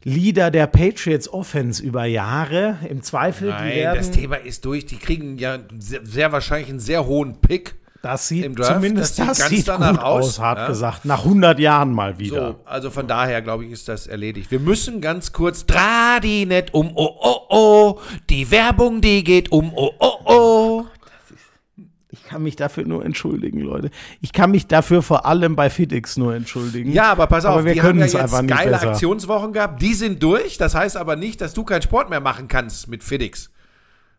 [0.05, 2.77] Leader der Patriots Offense über Jahre.
[2.91, 4.85] Im Zweifel, die Nein, das Thema ist durch.
[4.85, 7.77] Die kriegen ja sehr, sehr wahrscheinlich einen sehr hohen Pick.
[8.07, 10.59] Das sieht im Draft, zumindest das das, sieht ganz sieht danach gut aus, aus, hart
[10.59, 10.67] ja.
[10.69, 11.05] gesagt.
[11.05, 12.49] Nach 100 Jahren mal wieder.
[12.49, 14.51] So, also von daher, glaube ich, ist das erledigt.
[14.51, 19.73] Wir müssen ganz kurz, Tradi nicht um, oh, oh, oh, die Werbung, die geht um,
[19.75, 20.85] oh, oh, oh.
[22.11, 23.91] Ich kann mich dafür nur entschuldigen, Leute.
[24.21, 26.91] Ich kann mich dafür vor allem bei FitX nur entschuldigen.
[26.93, 28.73] Ja, aber pass auf, Aber wir die haben können ja es jetzt einfach nicht geile
[28.73, 28.91] besser.
[28.91, 29.83] Aktionswochen gehabt.
[29.83, 30.59] Die sind durch.
[30.59, 33.51] Das heißt aber nicht, dass du keinen Sport mehr machen kannst mit FedEx.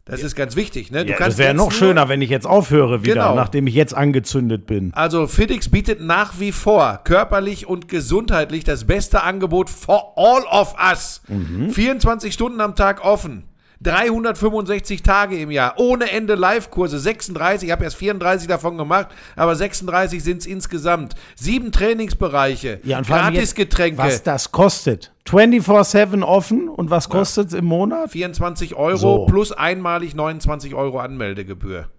[0.08, 0.92] Das ist ganz wichtig.
[0.92, 1.06] Ne?
[1.06, 3.36] Du Ja, das wäre noch schöner, wenn ich jetzt aufhöre wieder, Genau.
[3.36, 4.92] nachdem ich jetzt angezündet bin.
[4.94, 10.76] Also FitX bietet nach wie vor körperlich und gesundheitlich das beste Angebot for all of
[10.92, 11.22] us.
[11.28, 11.70] Mhm.
[11.72, 13.44] 24 Stunden am Tag offen.
[13.82, 19.56] 365 Tage im Jahr, ohne Ende Live-Kurse, 36, ich habe erst 34 davon gemacht, aber
[19.56, 21.14] 36 sind es insgesamt.
[21.36, 25.14] Sieben Trainingsbereiche, Ja, Gratisgetränke, Was das kostet.
[25.28, 28.12] 24-7 offen und was kostet es im Monat?
[28.12, 29.26] 24 Euro So.
[29.26, 31.90] plus einmalig 29 Euro Anmeldegebühr.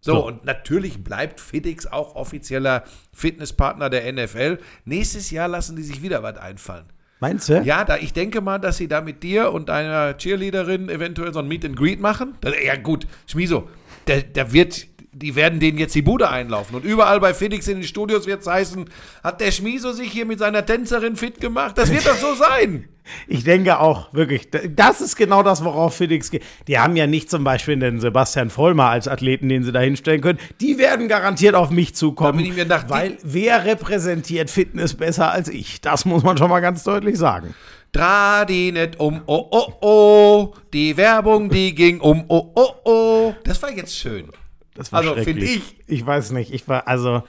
[0.00, 0.26] So, So.
[0.26, 4.58] und natürlich bleibt FitX auch offizieller Fitnesspartner der NFL.
[4.84, 6.86] Nächstes Jahr lassen die sich wieder was einfallen.
[7.20, 7.62] Meinst du?
[7.62, 11.38] Ja, da, ich denke mal, dass sie da mit dir und deiner Cheerleaderin eventuell so
[11.38, 12.36] ein Meet and Greet machen.
[12.40, 13.68] Da, ja, gut, Schmiso,
[14.06, 16.76] da, da wird, die werden denen jetzt die Bude einlaufen.
[16.76, 18.84] Und überall bei Phoenix in den Studios wird es heißen,
[19.22, 21.78] hat der Schmiso sich hier mit seiner Tänzerin fit gemacht?
[21.78, 22.88] Das wird doch so sein.
[23.28, 24.48] Ich denke auch, wirklich.
[24.74, 26.42] Das ist genau das, worauf FitX geht.
[26.68, 30.20] Die haben ja nicht zum Beispiel den Sebastian Vollmer als Athleten, den sie da hinstellen
[30.22, 30.38] können.
[30.60, 32.38] Die werden garantiert auf mich zukommen.
[32.38, 35.80] Da bin ich mir nach- weil wer repräsentiert Fitness besser als ich?
[35.82, 37.54] Das muss man schon mal ganz deutlich sagen.
[37.92, 40.54] Dreh die nicht um, oh, oh, oh.
[40.72, 43.34] Die Werbung, die ging um, oh, oh, oh.
[43.44, 44.30] Das war jetzt schön.
[44.74, 45.56] Das war Also, schrecklich.
[45.56, 45.76] ich.
[45.86, 46.52] Ich weiß nicht.
[46.52, 47.22] Ich war, also,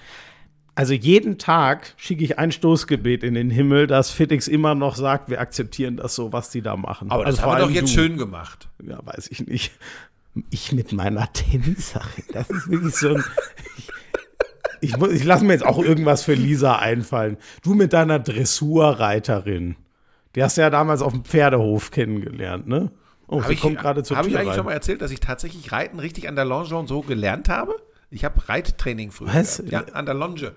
[0.75, 5.29] also jeden Tag schicke ich ein Stoßgebet in den Himmel, dass FitX immer noch sagt,
[5.29, 7.09] wir akzeptieren das so, was die da machen.
[7.11, 8.01] Aber das also haben wir doch jetzt du.
[8.01, 8.67] schön gemacht.
[8.83, 9.71] Ja, weiß ich nicht.
[10.49, 12.25] Ich mit meiner Tänzerin.
[12.33, 13.23] Das ist wirklich so ein.
[14.81, 17.37] Ich, ich, ich lasse mir jetzt auch irgendwas für Lisa einfallen.
[17.63, 19.77] Du mit deiner Dressurreiterin.
[20.35, 22.91] Die hast du ja damals auf dem Pferdehof kennengelernt, ne?
[23.27, 25.21] Oh, Habe sie ich, kommt gerade zur hab ich eigentlich schon mal erzählt, dass ich
[25.21, 27.75] tatsächlich Reiten richtig an der Longe und so gelernt habe?
[28.11, 29.33] Ich habe Reittraining früher.
[29.33, 29.61] Was?
[29.69, 30.35] Ja, an der Longe.
[30.41, 30.51] Das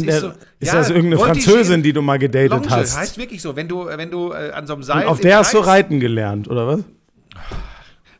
[0.00, 2.96] An der, ist, so- das ja, irgendeine Voltigé- Französin, die du mal gedatet Longe hast?
[2.96, 5.06] heißt wirklich so, wenn du, wenn du äh, an so einem Seil.
[5.06, 6.80] auf im der hast du reiten gelernt, oder was?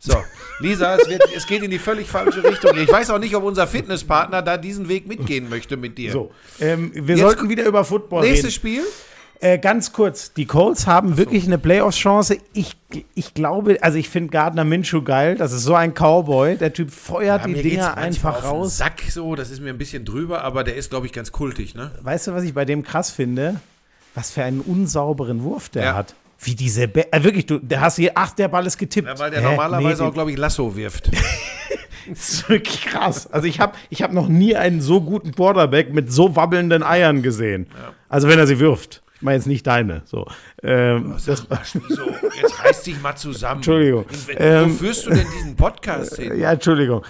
[0.00, 0.16] So,
[0.58, 2.76] Lisa, es, wird, es geht in die völlig falsche Richtung.
[2.76, 6.10] Ich weiß auch nicht, ob unser Fitnesspartner da diesen Weg mitgehen möchte mit dir.
[6.10, 8.54] So, ähm, wir Jetzt- sollten wieder über Football Nächstes reden.
[8.54, 8.82] Spiel.
[9.42, 12.36] Äh, ganz kurz, die Colts haben wirklich eine Playoffs-Chance.
[12.52, 12.76] Ich,
[13.16, 15.34] ich glaube, also ich finde Gardner Minshew geil.
[15.34, 16.56] Das ist so ein Cowboy.
[16.56, 18.78] Der Typ feuert Ja, die Dinger einfach raus.
[18.78, 21.74] Sack so, das ist mir ein bisschen drüber, aber der ist, glaube ich, ganz kultig,
[21.74, 21.90] ne?
[22.02, 23.58] Weißt du, was ich bei dem krass finde?
[24.14, 25.94] Was für einen unsauberen Wurf der Ja.
[25.96, 26.14] hat.
[26.38, 29.08] Wie diese, Be äh, wirklich, du, der hast hier, ach, der Ball ist getippt.
[29.08, 29.46] Ja, weil der Hä?
[29.50, 31.10] normalerweise Nee, auch, glaube ich, Lasso wirft.
[32.08, 33.28] Das ist wirklich krass.
[33.32, 37.22] Also ich habe ich hab noch nie einen so guten Quarterback mit so wabbelnden Eiern
[37.22, 37.68] gesehen.
[38.08, 39.01] Also wenn er sie wirft.
[39.22, 40.02] Ich meine jetzt nicht deine.
[40.04, 40.26] So.
[40.64, 42.02] Ähm, das, so,
[42.42, 43.58] jetzt reiß dich mal zusammen.
[43.58, 44.04] Entschuldigung.
[44.26, 46.36] In, Ähm, wo führst du denn diesen Podcast hin?
[46.40, 47.04] ja, Entschuldigung.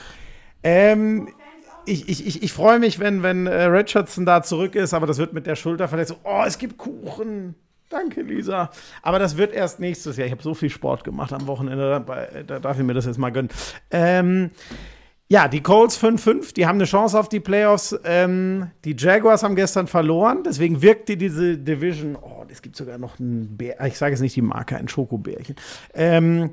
[0.63, 1.29] Ähm,
[1.87, 5.17] ich ich, ich, ich freue mich, wenn, wenn äh, Richardson da zurück ist, aber das
[5.17, 6.19] wird mit der Schulterverletzung.
[6.23, 7.55] Oh, es gibt Kuchen.
[7.89, 8.71] Danke, Lisa.
[9.01, 10.27] Aber das wird erst nächstes Jahr.
[10.27, 13.19] Ich habe so viel Sport gemacht am Wochenende, da, da darf ich mir das jetzt
[13.19, 13.49] mal gönnen.
[13.91, 14.51] Ähm,
[15.33, 17.99] ja, die Colts 5-5, die haben eine Chance auf die Playoffs.
[18.05, 22.19] Ähm, die Jaguars haben gestern verloren, deswegen wirkte diese Division.
[22.21, 25.57] Oh, es gibt sogar noch ein Bär, ich sage jetzt nicht die Marke, ein Schokobärchen.
[25.95, 26.51] Ähm,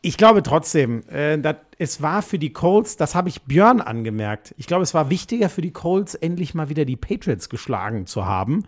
[0.00, 4.54] ich glaube trotzdem, äh, dat, es war für die Colts, das habe ich Björn angemerkt.
[4.56, 8.24] Ich glaube, es war wichtiger für die Colts, endlich mal wieder die Patriots geschlagen zu
[8.24, 8.64] haben.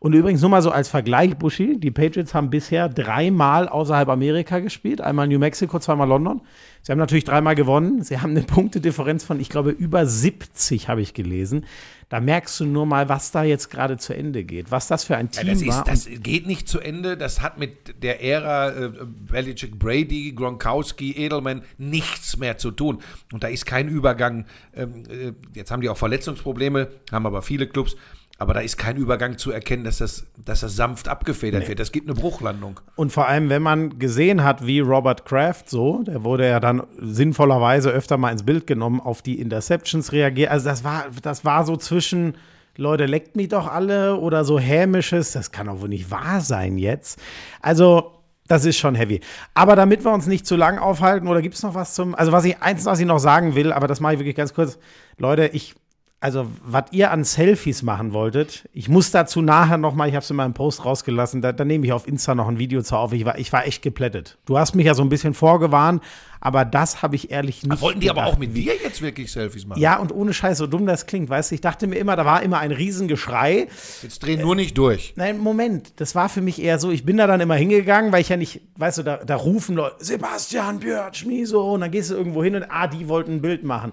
[0.00, 4.58] Und übrigens nur mal so als Vergleich, Buschi, die Patriots haben bisher dreimal außerhalb Amerika
[4.58, 5.00] gespielt.
[5.00, 6.40] Einmal New Mexico, zweimal London.
[6.82, 8.02] Sie haben natürlich dreimal gewonnen.
[8.02, 11.66] Sie haben eine Punktedifferenz von, ich glaube, über 70, habe ich gelesen.
[12.08, 14.70] Da merkst du nur mal, was da jetzt gerade zu Ende geht.
[14.70, 15.92] Was das für ein Ja, Team das, war.
[15.92, 17.18] ist, das geht nicht zu Ende.
[17.18, 18.90] Das hat mit der Ära äh,
[19.30, 23.02] Belichick, Brady, Gronkowski, Edelman nichts mehr zu tun.
[23.32, 24.46] Und da ist kein Übergang.
[24.74, 27.94] Ähm, äh, jetzt haben die auch Verletzungsprobleme, haben aber viele Clubs.
[28.40, 31.80] Aber da ist kein Übergang zu erkennen, dass das, dass das sanft abgefedert wird.
[31.80, 32.78] Das gibt eine Bruchlandung.
[32.94, 36.84] Und vor allem, wenn man gesehen hat, wie Robert Kraft so, der wurde ja dann
[36.98, 40.52] sinnvollerweise öfter mal ins Bild genommen, auf die Interceptions reagiert.
[40.52, 42.36] Also das war, das war so zwischen,
[42.76, 46.78] Leute, leckt mich doch alle oder so hämisches, das kann doch wohl nicht wahr sein
[46.78, 47.20] jetzt.
[47.60, 48.12] Also,
[48.46, 49.20] das ist schon heavy.
[49.52, 52.30] Aber damit wir uns nicht zu lang aufhalten, oder gibt es noch was zum, also
[52.30, 54.78] was ich, eins, was ich noch sagen will, aber das mache ich wirklich ganz kurz.
[55.18, 55.74] Leute, ich,
[56.20, 60.24] also, was ihr an Selfies machen wolltet, ich muss dazu nachher noch mal, ich habe
[60.24, 62.96] es in meinem Post rausgelassen, da, da nehme ich auf Insta noch ein Video zu
[62.96, 63.12] auf.
[63.12, 64.36] Ich war, ich war echt geplättet.
[64.44, 66.02] Du hast mich ja so ein bisschen vorgewarnt,
[66.40, 67.80] aber das habe ich ehrlich nicht.
[67.80, 68.34] Wollten die aber gedacht.
[68.34, 69.80] auch mit dir jetzt wirklich Selfies machen?
[69.80, 72.24] Ja, und ohne Scheiß, so dumm das klingt, weißt du, ich dachte mir immer, da
[72.24, 73.68] war immer ein Riesengeschrei.
[74.02, 75.12] Jetzt dreh nur nicht durch.
[75.14, 78.22] Nein, Moment, das war für mich eher so, ich bin da dann immer hingegangen, weil
[78.22, 82.10] ich ja nicht, weißt du, da, da rufen Leute, Sebastian, Björn, Schmiso, und dann gehst
[82.10, 83.92] du irgendwo hin und, ah, die wollten ein Bild machen.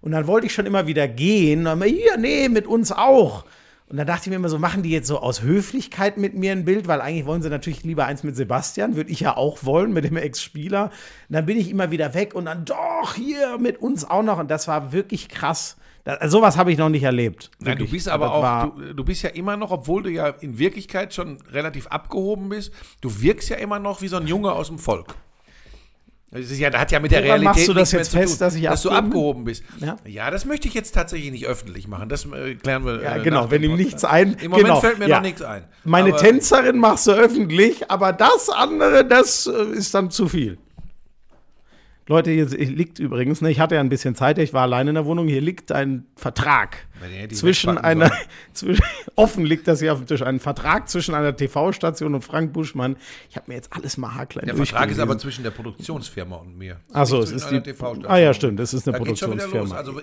[0.00, 2.92] Und dann wollte ich schon immer wieder gehen, und dann, immer, hier, nee, mit uns
[2.92, 3.44] auch.
[3.88, 6.52] Und dann dachte ich mir immer so, machen die jetzt so aus Höflichkeit mit mir
[6.52, 9.64] ein Bild, weil eigentlich wollen sie natürlich lieber eins mit Sebastian, würde ich ja auch
[9.64, 10.86] wollen, mit dem Ex-Spieler.
[11.28, 14.38] Und dann bin ich immer wieder weg und dann, doch, hier, mit uns auch noch.
[14.38, 15.76] Und das war wirklich krass.
[16.02, 17.50] Da, sowas habe ich noch nicht erlebt.
[17.60, 20.28] Nein, du bist aber Das auch, du, du bist ja immer noch, obwohl du ja
[20.28, 24.52] in Wirklichkeit schon relativ abgehoben bist, du wirkst ja immer noch wie so ein Junge
[24.52, 25.14] aus dem Volk.
[26.36, 28.34] Das ist ja, das hat ja mit der Realität machst du das jetzt zu fest,
[28.34, 29.64] tun, dass ich dass du abgehoben bist.
[29.78, 29.96] Ja.
[30.04, 30.30] Ja.
[30.30, 32.08] das möchte ich jetzt tatsächlich nicht öffentlich machen.
[32.08, 33.02] Das äh, klären wir.
[33.02, 33.86] Ja, äh, genau, wenn ihm Podcast.
[33.86, 34.34] nichts ein.
[34.34, 35.16] Im Moment genau, fällt mir ja.
[35.16, 35.64] noch nichts ein.
[35.84, 40.58] Meine Aber- Tänzerin machst du öffentlich, aber das andere, das äh, ist dann zu viel.
[42.08, 44.94] Leute, hier liegt übrigens, ne, ich hatte ja ein bisschen Zeit, ich war alleine in
[44.94, 46.86] der Wohnung, hier liegt ein Vertrag
[47.32, 48.10] Zwischen einer,
[48.52, 52.52] zwischen, offen liegt das hier auf dem Tisch, ein Vertrag zwischen einer TV-Station und Frank
[52.52, 52.96] Buschmann.
[53.30, 56.56] Ich habe mir jetzt alles mal haarklein Der Vertrag ist aber zwischen der Produktionsfirma und
[56.56, 56.80] mir.
[56.92, 57.62] Achso, es ist die.
[58.06, 59.74] Ah ja, stimmt, es ist eine Da Produktionsfirma.
[59.74, 60.00] Also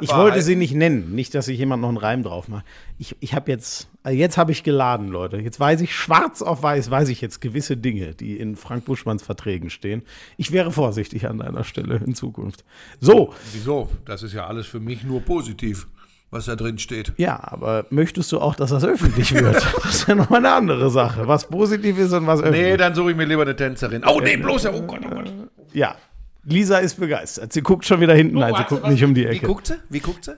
[0.00, 2.64] Ich wollte sie nicht nennen, nicht, dass sich jemand noch einen Reim drauf macht.
[2.98, 5.38] Ich, ich habe jetzt, also jetzt habe ich geladen, Leute.
[5.38, 9.22] Jetzt weiß ich, schwarz auf weiß, weiß ich jetzt gewisse Dinge, die in Frank Buschmanns
[9.22, 10.02] Verträgen stehen.
[10.36, 12.64] Ich wäre vorsichtig an deiner Stelle in Zukunft.
[13.00, 13.90] So, Wieso?
[14.04, 15.86] Das ist ja alles für mich nur positiv,
[16.34, 17.12] was da drin steht.
[17.16, 19.64] ja, aber möchtest du auch, dass das öffentlich wird?
[19.84, 21.26] Das ist ja nochmal eine andere Sache.
[21.28, 22.62] Was positiv ist und was öffentlich.
[22.62, 24.02] Nee, dann suche ich mir lieber eine Tänzerin.
[24.04, 25.32] Oh, nee, bloß, oh Gott, oh Gott.
[25.72, 25.96] Ja,
[26.44, 27.52] Lisa ist begeistert.
[27.52, 28.90] Sie guckt schon wieder hinten, nein, sie guckt was?
[28.90, 29.46] nicht um die Wie Ecke.
[29.46, 29.76] guckt sie?
[29.88, 30.36] Wie guckt sie?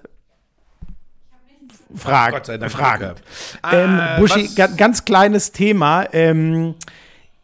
[1.95, 3.05] Frag, Gott sei Dank Fragen.
[3.05, 3.17] Glück
[3.63, 3.75] gehabt.
[3.75, 6.07] Ähm, Äh, Buschi, ganz kleines Thema.
[6.13, 6.75] Ähm,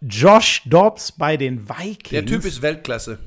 [0.00, 2.10] Josh Dobbs bei den Vikings.
[2.10, 3.18] Der Typ ist Weltklasse.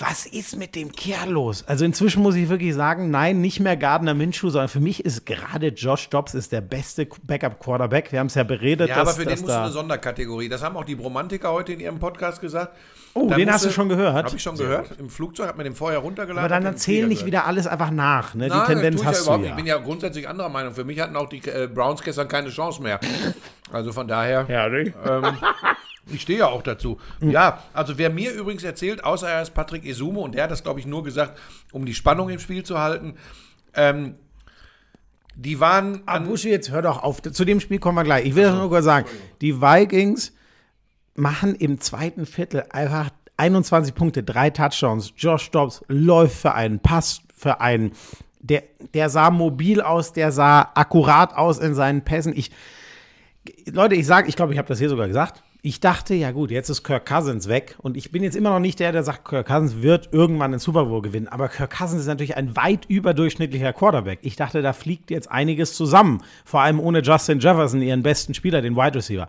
[0.00, 1.64] Was ist mit dem Kerl los?
[1.66, 5.26] Also inzwischen muss ich wirklich sagen, nein, nicht mehr Gardner Minshew, sondern für mich ist
[5.26, 8.12] gerade Josh Dobbs ist der beste Backup-Quarterback.
[8.12, 8.90] Wir haben es ja beredet.
[8.90, 10.48] Ja, dass, aber für den dass musst du da, eine Sonderkategorie.
[10.48, 12.76] Das haben auch die Bromantiker heute in ihrem Podcast gesagt.
[13.14, 14.26] Oh, den hast du schon gehört?
[14.26, 14.92] Habe ich schon gehört.
[15.00, 16.38] Im Flugzeug hat mir den vorher runtergeladen.
[16.38, 18.34] Aber dann den erzähl nicht wieder alles einfach nach.
[18.34, 18.44] Ne?
[18.44, 19.50] Die Nein, Tendenz tue ich ja hast du ja.
[19.50, 20.74] Ich bin ja grundsätzlich anderer Meinung.
[20.74, 23.00] Für mich hatten auch die äh, Browns gestern keine Chance mehr.
[23.72, 24.46] Also von daher.
[24.46, 24.92] Herrlich.
[26.12, 26.98] Ich stehe ja auch dazu.
[27.20, 30.62] Ja, also wer mir übrigens erzählt, außer er ist Patrick Esume und der hat das,
[30.62, 31.38] glaube ich, nur gesagt,
[31.72, 33.14] um die Spannung im Spiel zu halten.
[33.74, 34.14] Ähm,
[35.34, 37.22] die waren an, Buschi, jetzt hör doch auf.
[37.22, 38.26] Zu dem Spiel kommen wir gleich.
[38.26, 39.06] Ich will das nur kurz sagen.
[39.40, 40.32] Die Vikings
[41.14, 45.12] machen im zweiten Viertel einfach 21 Punkte, drei Touchdowns.
[45.16, 47.92] Josh Dobbs läuft für einen, passt für einen.
[48.40, 52.36] Der, der sah mobil aus, der sah akkurat aus in seinen Pässen.
[52.36, 52.50] Ich,
[53.70, 55.42] Leute, ich sage, ich glaube, ich habe das hier sogar gesagt.
[55.60, 58.60] Ich dachte, ja gut, jetzt ist Kirk Cousins weg und ich bin jetzt immer noch
[58.60, 61.26] nicht der, der sagt, Kirk Cousins wird irgendwann den Super Bowl gewinnen.
[61.26, 64.20] Aber Kirk Cousins ist natürlich ein weit überdurchschnittlicher Quarterback.
[64.22, 66.22] Ich dachte, da fliegt jetzt einiges zusammen.
[66.44, 69.26] Vor allem ohne Justin Jefferson, ihren besten Spieler, den Wide Receiver.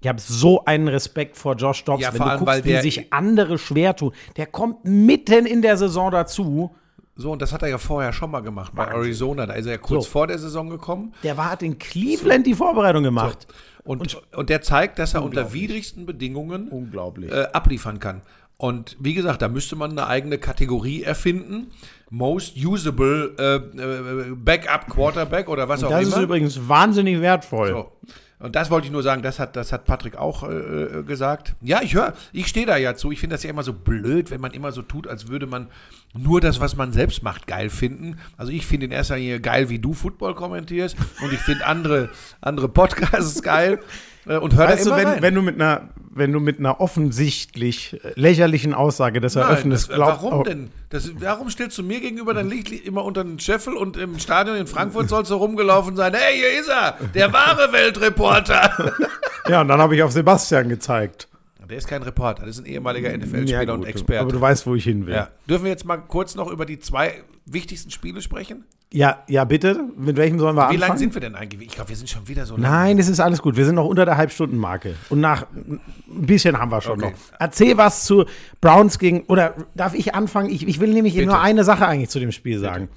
[0.00, 3.12] Ich habe so einen Respekt vor Josh Dobbs, Ja, wenn du allem, guckst, wie sich
[3.12, 4.12] andere schwer tun.
[4.36, 6.74] Der kommt mitten in der Saison dazu.
[7.16, 9.46] So, und das hat er ja vorher schon mal gemacht bei Arizona.
[9.46, 10.10] Da ist er ja kurz So.
[10.10, 11.14] vor der Saison gekommen.
[11.22, 13.46] Der war, hat in Cleveland die Vorbereitung gemacht.
[13.86, 17.30] Und, und, der zeigt, dass er unter widrigsten Bedingungen Unglaublich.
[17.30, 18.22] äh, abliefern kann.
[18.58, 21.68] Und wie gesagt, da müsste man eine eigene Kategorie erfinden.
[22.10, 26.22] Most usable äh, äh, Backup Quarterback oder was auch das ist immer.
[26.22, 27.68] übrigens wahnsinnig wertvoll.
[27.68, 27.92] So.
[28.38, 31.54] Und das wollte ich nur sagen, das hat, das hat Patrick auch äh, äh, gesagt.
[31.62, 33.10] Ja, ich höre, ich stehe da ja zu.
[33.10, 35.68] Ich finde das ja immer so blöd, wenn man immer so tut, als würde man
[36.12, 38.18] nur das, was man selbst macht, geil finden.
[38.36, 42.10] Also ich finde in erster Linie geil, wie du Football kommentierst und ich finde andere,
[42.42, 43.80] andere Podcasts geil
[44.26, 45.22] äh, und höre da Weißt du, immer wenn, rein.
[45.22, 49.96] wenn, du mit einer, wenn du mit einer offensichtlich äh, lächerlichen Aussage das eröffnest, das,
[49.96, 50.70] glaub- warum oh, denn?
[50.90, 54.56] Das, warum stellst du mir gegenüber dein Licht immer unter den Scheffel und im Stadion
[54.56, 56.14] in Frankfurt sollst du rumgelaufen sein?
[56.14, 58.94] Hey, hier ist er, der wahre Weltreporter.
[59.48, 61.28] Ja, und dann habe ich auf Sebastian gezeigt.
[61.70, 64.20] Der ist kein Reporter, das ist ein ehemaliger Ja, NFL-Spieler und gut, Experte.
[64.20, 65.14] aber du weißt, wo ich hin will.
[65.14, 65.20] Ja.
[65.20, 68.64] Ja, Dürfen wir jetzt mal kurz noch über die zwei wichtigsten Spiele sprechen?
[68.92, 69.80] Ja, bitte.
[69.96, 70.80] Mit welchem sollen wir Wie anfangen?
[70.80, 71.68] lang sind wir denn eigentlich?
[71.68, 72.70] Ich glaube, wir sind schon wieder so lang.
[72.70, 73.56] Nein, es ist alles gut.
[73.56, 74.94] Wir sind noch unter der Halbstundenmarke.
[75.10, 77.10] Und nach ein bisschen haben wir schon Okay.
[77.12, 77.38] noch.
[77.40, 78.24] Erzähl was zu
[78.60, 79.22] Browns gegen.
[79.24, 80.48] Oder darf ich anfangen?
[80.50, 81.26] Ich, ich will nämlich Bitte.
[81.26, 82.88] nur eine Sache eigentlich zu dem Spiel sagen.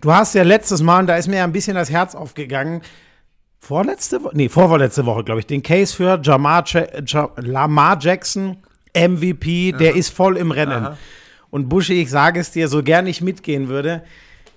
[0.00, 2.82] Du hast ja letztes Mal, und da ist mir ja ein bisschen das Herz aufgegangen,
[3.58, 8.58] vorletzte Woche, nee, vorvorletzte Woche, glaube ich, den Case für Jamar Ja- Ja- Lamar Jackson,
[8.94, 10.88] MVP, der ist voll im Rennen.
[11.50, 14.02] Und Buschi, ich sage es dir, so gern ich mitgehen würde,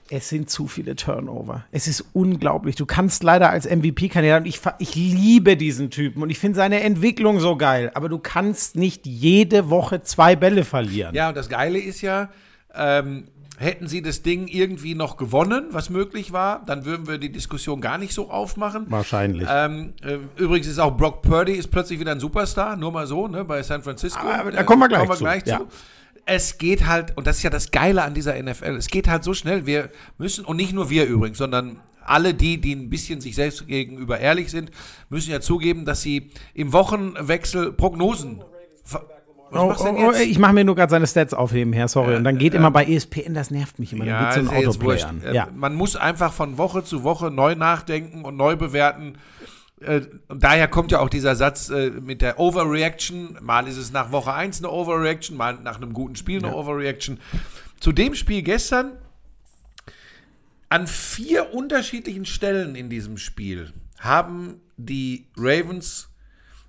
[0.10, 1.66] es sind zu viele Turnover.
[1.72, 2.76] Es ist unglaublich.
[2.76, 6.82] Du kannst leider als MVP-Kandidat, und ich, ich liebe diesen Typen und ich finde seine
[6.82, 11.14] Entwicklung so geil, aber du kannst nicht jede Woche zwei Bälle verlieren.
[11.14, 12.30] Ja, und das Geile ist ja,
[12.74, 17.32] ähm, hätten sie das Ding irgendwie noch gewonnen, was möglich war, dann würden wir die
[17.32, 18.86] Diskussion gar nicht so aufmachen.
[18.90, 19.48] Wahrscheinlich.
[19.52, 23.28] Ähm, äh, übrigens ist auch Brock Purdy ist plötzlich wieder ein Superstar, nur mal so,
[23.28, 24.26] ne, bei San Francisco.
[24.26, 25.62] Aber da kommen wir gleich kommen wir zu, gleich ja.
[26.32, 29.24] Es geht halt, und das ist ja das Geile an dieser NFL, es geht halt
[29.24, 33.22] so schnell, wir müssen, und nicht nur wir übrigens, sondern alle die, die ein bisschen
[33.22, 34.72] sich selbst gegenüber ehrlich sind,
[35.10, 38.42] müssen ja zugeben, dass sie im Wochenwechsel Prognosen.
[39.52, 40.22] Oh, oh, oh, jetzt?
[40.22, 42.16] ich mache mir nur gerade seine Stats aufheben, Herr, sorry.
[42.16, 44.06] und dann geht immer bei ESPN, das nervt mich immer.
[44.06, 45.24] Dann geht so ein ja Autoplay an.
[45.24, 45.48] Äh, Ja.
[45.56, 49.18] Man muss einfach von Woche zu Woche neu nachdenken und neu bewerten.
[49.82, 53.38] Äh, Und daher kommt ja auch dieser Satz äh, mit der Overreaction.
[53.42, 57.20] Mal ist es nach Woche 1 eine Overreaction, mal nach einem guten Spiel eine Overreaction.
[57.80, 58.92] Zu dem Spiel gestern,
[60.70, 66.10] an vier unterschiedlichen Stellen in diesem Spiel haben die Ravens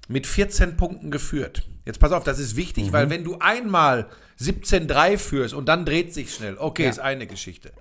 [0.08, 1.68] mit 14 Punkten geführt.
[1.84, 2.92] Jetzt pass auf, das ist wichtig, Mhm.
[2.92, 4.08] weil wenn du einmal
[4.40, 7.72] 17-3 führst und dann dreht sich schnell, okay, ist eine Geschichte.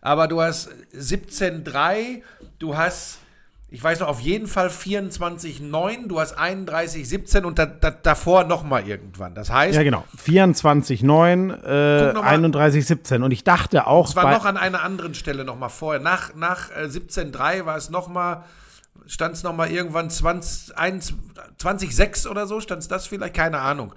[0.00, 2.22] Aber du hast 17-3,
[2.58, 3.18] du hast,
[3.68, 8.86] ich weiß noch, auf jeden Fall 24-9, du hast 31-17 und da, da, davor nochmal
[8.86, 9.34] irgendwann.
[9.34, 10.04] Das heißt, ja, genau.
[10.24, 12.44] 24-9, äh, Guck noch mal.
[12.44, 13.22] 31-17.
[13.22, 16.00] Und ich dachte auch, es war noch an einer anderen Stelle nochmal vorher.
[16.00, 18.44] Nach, nach äh, 17-3 war es nochmal,
[19.06, 21.16] stand es nochmal irgendwann 20, 21,
[21.58, 23.34] 20-6 oder so, stand es das vielleicht?
[23.34, 23.92] Keine Ahnung.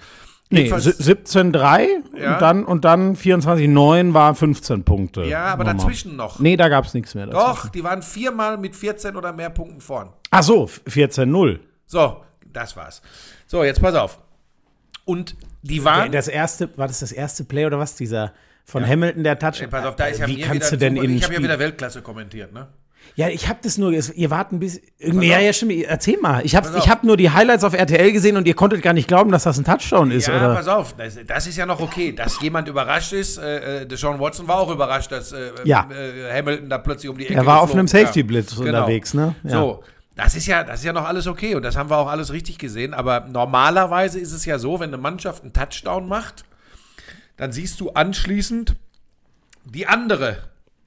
[0.50, 2.34] Nee, Jedenfalls- 17-3 Ja.
[2.34, 5.24] und dann, und dann 24-9 war 15 Punkte.
[5.26, 5.78] Ja, aber Nochmal.
[5.86, 6.40] dazwischen noch.
[6.40, 7.28] Nee, da gab es nichts mehr.
[7.28, 7.38] Dazu.
[7.38, 10.10] Doch, die waren viermal mit 14 oder mehr Punkten vorn.
[10.32, 11.60] Ach so, 14-0.
[11.86, 12.18] So,
[12.52, 13.02] das war's.
[13.48, 14.20] So, jetzt pass auf.
[15.06, 16.12] Und die waren.
[16.12, 17.96] Das erste, war das das erste Play oder was?
[17.96, 18.32] Dieser
[18.64, 19.62] von Hamilton, der Touch.
[19.62, 21.34] Ey, pass auf, da ist ja Wie mir kannst wieder du denn in Ich habe
[21.34, 22.68] ja wieder Weltklasse kommentiert, ne?
[23.16, 24.82] Ja, ich habe das nur, ihr wart ein bisschen.
[25.00, 25.44] Ja, auf.
[25.44, 25.74] ja, stimmt.
[25.84, 26.46] Erzähl mal.
[26.46, 29.30] Ich habe hab nur die Highlights auf RTL gesehen und ihr konntet gar nicht glauben,
[29.32, 30.56] dass das ein Touchdown ist, Ja, oder?
[30.56, 33.38] pass auf, das, das ist ja noch okay, dass jemand überrascht ist.
[33.38, 35.90] Äh, äh, Deshaun Watson war auch überrascht, dass äh, Ja.
[35.92, 38.78] äh, Hamilton da plötzlich um die Ecke Er war auf einem Safety-Blitz Ja, genau.
[38.78, 39.36] unterwegs, ne?
[39.44, 39.50] Ja.
[39.50, 39.84] So,
[40.16, 42.32] das ist ja, das ist ja noch alles okay und das haben wir auch alles
[42.32, 42.94] richtig gesehen.
[42.94, 46.46] Aber normalerweise ist es ja so, wenn eine Mannschaft einen Touchdown macht,
[47.36, 48.76] dann siehst du anschließend
[49.66, 50.38] die andere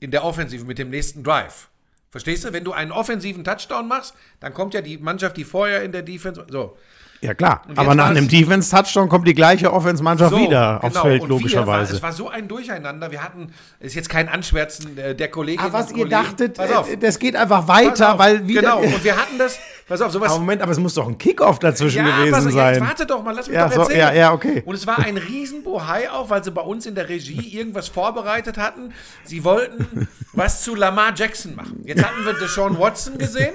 [0.00, 1.68] in der Offensive mit dem nächsten Drive.
[2.12, 2.52] Verstehst du?
[2.52, 6.02] Wenn du einen offensiven Touchdown machst, dann kommt ja die Mannschaft, die vorher in der
[6.02, 6.44] Defense.
[6.50, 6.76] So.
[7.22, 7.62] Ja, klar.
[7.76, 11.04] Aber nach einem Defense-Touchdown kommt die gleiche Offense-Mannschaft So, wieder aufs genau.
[11.06, 11.92] Feld, Und logischerweise.
[11.92, 13.12] War, es war so ein Durcheinander.
[13.12, 16.10] Wir hatten, ist jetzt kein Anschwärzen der, der Kolleginnen Ah, was ihr Kollegen.
[16.10, 18.60] dachtet, äh, das geht einfach weiter, weil wieder.
[18.62, 19.58] Genau, und wir hatten das,
[19.92, 20.30] pass auf, sowas.
[20.30, 22.78] Aber Moment, aber es muss doch ein Kickoff dazwischen ja, gewesen pass auf, ja, jetzt
[22.78, 22.88] sein.
[22.88, 23.98] warte doch mal, lass mich Ja, doch so, erzählen.
[23.98, 24.62] ja, ja, okay.
[24.64, 28.58] Und es war ein Riesenbohai auch, weil sie bei uns in der Regie irgendwas vorbereitet
[28.58, 28.92] hatten.
[29.24, 31.82] Sie wollten was zu Lamar Jackson machen.
[31.84, 33.54] Jetzt hatten wir Deshaun Watson gesehen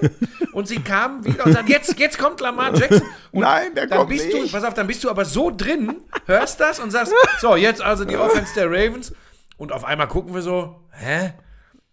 [0.54, 3.04] Und sie kamen wieder und sagten, jetzt, jetzt kommt Lamar Jackson.
[3.32, 4.47] Und Nein, der dann kommt bist nicht.
[4.47, 5.95] Du, pass auf, dann bist du aber so drin,
[6.26, 9.13] hörst das und sagst, so, jetzt also die Offense der Ravens.
[9.58, 11.34] Und auf einmal gucken wir so, hä?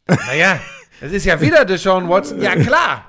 [0.06, 0.60] Naja,
[1.00, 2.40] das ist ja wieder Deshaun Watson.
[2.40, 3.04] Ja, klar.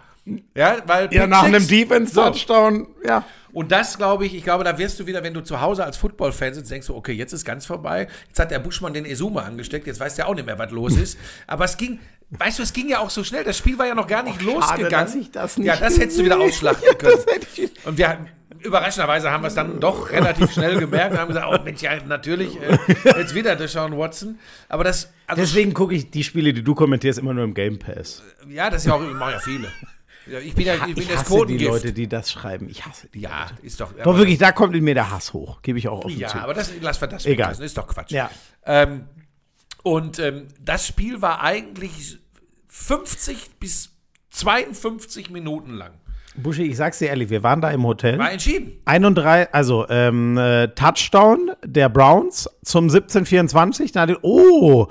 [0.55, 3.23] Ja, weil Ja, Pick nach Six- einem Defense-Touchdown, ja.
[3.53, 5.97] und das glaube ich, ich glaube, da wirst du wieder, wenn du zu Hause als
[5.97, 8.07] Football-Fan sitzt, denkst du, okay, jetzt ist ganz vorbei.
[8.27, 10.97] Jetzt hat der Buschmann den Ezuma angesteckt, jetzt weiß der auch nicht mehr, was los
[10.97, 11.17] ist.
[11.47, 11.99] Aber es ging,
[12.31, 13.43] weißt du, es ging ja auch so schnell.
[13.43, 14.89] Das Spiel war ja noch gar nicht losgegangen.
[14.89, 17.13] dass ich das nicht ja, das hättest du wieder ausschlachten können.
[17.17, 18.17] Das hätte ich- Und wir
[18.61, 21.91] überraschenderweise haben wir es dann doch relativ schnell gemerkt und haben gesagt, oh Mensch, ja,
[22.07, 22.79] natürlich, äh,
[23.19, 24.39] jetzt wieder Deshaun Watson.
[24.69, 27.77] Aber das, also, Deswegen gucke ich die Spiele, die du kommentierst, immer nur im Game
[27.77, 28.23] Pass.
[28.49, 29.67] ja, das ist ja auch, machen ja viele.
[30.27, 31.57] Ja, ich bin ja, ich bin Ich das hasse die.
[31.59, 32.67] Leute, die das schreiben.
[32.69, 33.19] Ich hasse die.
[33.21, 33.93] ja, ist doch.
[34.03, 35.61] Doch wirklich, da kommt in mir der Hass hoch.
[35.61, 36.37] Gebe ich auch offen Ja, zu.
[36.39, 37.47] aber das lass wir das Egal.
[37.49, 38.11] weglassen, ist doch Quatsch.
[38.11, 38.29] Ja.
[38.65, 39.05] Ähm,
[39.83, 42.17] und ähm, das Spiel war eigentlich
[42.69, 43.91] 50 bis
[44.31, 45.91] 52 Minuten lang.
[46.37, 48.17] Buschi, ich sag's dir ehrlich, wir waren da im Hotel.
[48.17, 48.73] War entschieden.
[48.85, 53.93] 31, also ähm, äh, Touchdown der Browns zum 17-24.
[53.93, 54.87] Da hatte- Oh,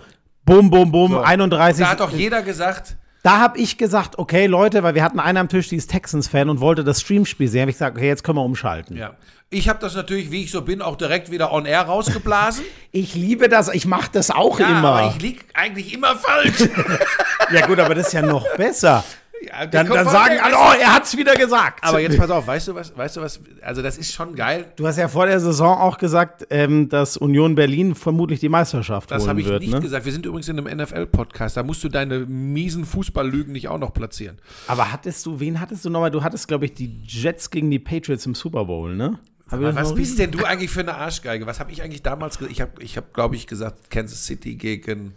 [0.46, 1.84] bum, bum, bum, 31.
[1.84, 5.38] Da hat doch jeder gesagt, Da habe ich gesagt, okay, Leute, weil wir hatten einen
[5.38, 7.62] am Tisch, die ist Texans-Fan und wollte das Streamspiel sehen.
[7.62, 8.96] Habe ich gesagt, okay, jetzt können wir umschalten.
[8.96, 9.14] ja.
[9.50, 12.64] Ich habe das natürlich, wie ich so bin, auch direkt wieder on air rausgeblasen.
[12.92, 14.94] Ich liebe das, ich mache das auch ja, immer.
[14.94, 16.68] aber ich lieg eigentlich immer falsch.
[17.52, 19.02] ja gut, aber das ist ja noch besser.
[19.46, 21.82] Ja, Dann, dann sagen alle, oh, er hat's wieder gesagt.
[21.82, 24.66] Aber jetzt pass auf, weißt du was, weißt du was, also das ist schon geil.
[24.76, 29.10] Du hast ja vor der Saison auch gesagt, ähm, dass Union Berlin vermutlich die Meisterschaft
[29.10, 29.60] Das holen habe ich wird.
[29.62, 29.80] nicht ne?
[29.80, 30.04] gesagt.
[30.04, 31.56] Wir sind übrigens in einem NFL-Podcast.
[31.56, 34.38] Da musst du deine miesen Fußballlügen nicht auch noch platzieren.
[34.66, 36.10] Aber hattest du, wen hattest du nochmal?
[36.10, 39.18] Du hattest, glaube ich, die Jets gegen die Patriots im Super Bowl, ne?
[39.50, 41.46] Das Was bist denn du eigentlich für eine Arschgeige?
[41.46, 42.52] Was habe ich eigentlich damals gesagt?
[42.52, 45.14] Ich habe, ich hab, glaube ich, gesagt, Kansas City gegen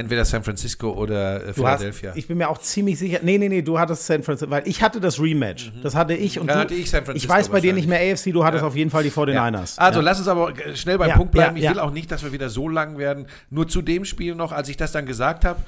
[0.00, 2.12] entweder San Francisco oder äh, Du hast, Philadelphia.
[2.16, 3.20] ich bin mir auch ziemlich sicher.
[3.22, 5.70] Nee, nee, nee, du hattest San Francisco, weil ich hatte das Rematch.
[5.82, 6.60] Das hatte ich und Dann du.
[6.62, 8.68] hatte ich San Francisco ich weiß bei dir nicht mehr AFC, du hattest Ja.
[8.68, 9.78] auf jeden Fall die 49ers.
[9.78, 10.04] Also ja.
[10.04, 11.56] lass uns aber äh, schnell beim Punkt bleiben.
[11.56, 13.26] ich will auch nicht, dass wir wieder so lang werden.
[13.50, 15.60] Nur zu dem Spiel noch, als ich das dann gesagt habe.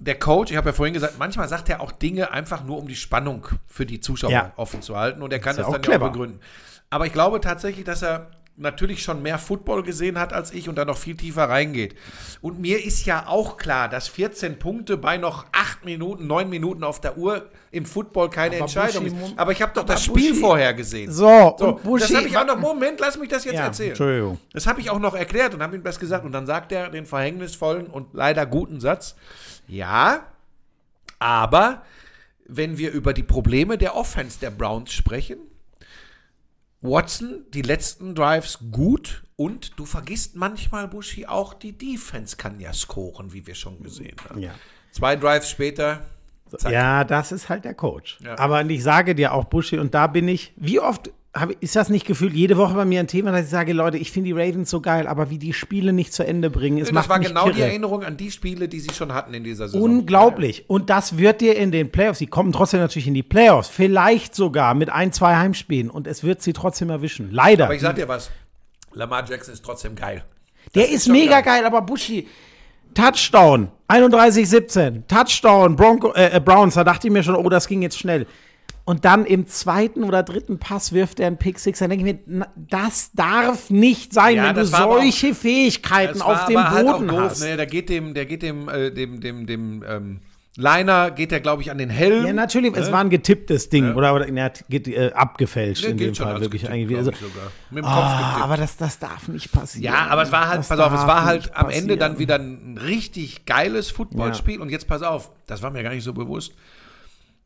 [0.00, 2.86] Der Coach, ich habe ja vorhin gesagt, manchmal sagt er auch Dinge einfach nur, um
[2.86, 4.52] die Spannung für die Zuschauer Ja.
[4.56, 5.22] offen zu halten.
[5.22, 6.06] Und er kann das auch dann clever.
[6.06, 6.38] auch begründen.
[6.90, 10.76] Aber ich glaube tatsächlich, dass er natürlich schon mehr Football gesehen hat als ich und
[10.76, 11.94] da noch viel tiefer reingeht.
[12.40, 16.84] Und mir ist ja auch klar, dass 14 Punkte bei noch 8 Minuten, 9 Minuten
[16.84, 19.38] auf der Uhr im Football keine Aber Entscheidung Buschi, ist.
[19.38, 21.12] Aber ich habe doch das Spiel Buschi- vorher gesehen.
[21.12, 22.58] So, So, und Buschi, das habe ich auch noch.
[22.58, 23.90] Moment, lass mich das jetzt Ja, erzählen.
[23.90, 24.38] Entschuldigung.
[24.52, 26.24] Das habe ich auch noch erklärt und habe ihm das gesagt.
[26.24, 29.14] Und dann sagt er den verhängnisvollen und leider guten Satz:
[29.68, 30.22] Ja,
[31.18, 31.82] aber
[32.46, 35.38] wenn wir über die Probleme der Offense der Browns sprechen,
[36.80, 42.72] Watson die letzten Drives gut und du vergisst manchmal, Buschi, auch die Defense kann ja
[42.72, 44.40] scoren, wie wir schon gesehen haben.
[44.40, 44.54] Ja.
[44.92, 46.06] Zwei Drives später.
[46.56, 46.72] zack.
[46.72, 48.18] Ja, das ist halt der Coach.
[48.22, 48.38] Ja.
[48.38, 51.88] Aber ich sage dir auch, Buschi, und da bin ich, wie oft hab, ist das
[51.88, 54.32] nicht gefühlt jede Woche bei mir ein Thema, dass ich sage, Leute, ich finde die
[54.32, 57.46] Ravens so geil, aber wie die Spiele nicht zu Ende bringen, es das war genau
[57.46, 57.68] die kirre.
[57.68, 59.82] Erinnerung an die Spiele, die sie schon hatten in dieser Saison.
[59.82, 60.64] Unglaublich.
[60.68, 64.34] Und das wird dir in den Playoffs, sie kommen trotzdem natürlich in die Playoffs, vielleicht
[64.34, 67.30] sogar mit ein, zwei Heimspielen und es wird sie trotzdem erwischen.
[67.30, 67.64] Leider.
[67.64, 68.30] Aber ich sag dir was,
[68.94, 70.24] Lamar Jackson ist trotzdem geil.
[70.74, 71.62] Der ist schon mega geil.
[71.62, 71.66] geil.
[71.66, 72.26] aber Buschi,
[72.94, 77.82] Touchdown, 31-17, Touchdown, Bronco, äh, äh, Browns, da dachte ich mir schon, oh, das ging
[77.82, 78.26] jetzt schnell.
[78.88, 81.78] Und dann im zweiten oder dritten Pass wirft er einen Pick Six.
[81.80, 85.34] Dann denke ich mir, das darf nicht sein, Ja, wenn du war aber auch- solche
[85.34, 87.40] Fähigkeiten auf dem halt auch Boden doof, hast.
[87.42, 87.58] ne?
[87.58, 90.20] Der geht dem, der geht dem, äh, dem, dem, dem, ähm,
[90.56, 92.24] Liner, geht der, glaube ich, an den Helm.
[92.24, 95.98] Ja, natürlich, es war ein getipptes Ding oder, oder na, get, äh, abgefälscht Ne, in
[95.98, 96.96] dem Fall wirklich getippt, eigentlich.
[96.96, 97.10] Also.
[97.70, 98.44] Mit dem Kopf ah, getippt.
[98.44, 99.84] aber das, das darf nicht passieren.
[99.84, 102.18] Ja, aber es war halt, Das pass auf, es war halt am Ende dann passieren.
[102.18, 104.60] wieder ein richtig geiles Footballspiel.
[104.62, 106.54] Und jetzt pass auf, das war mir gar nicht so bewusst.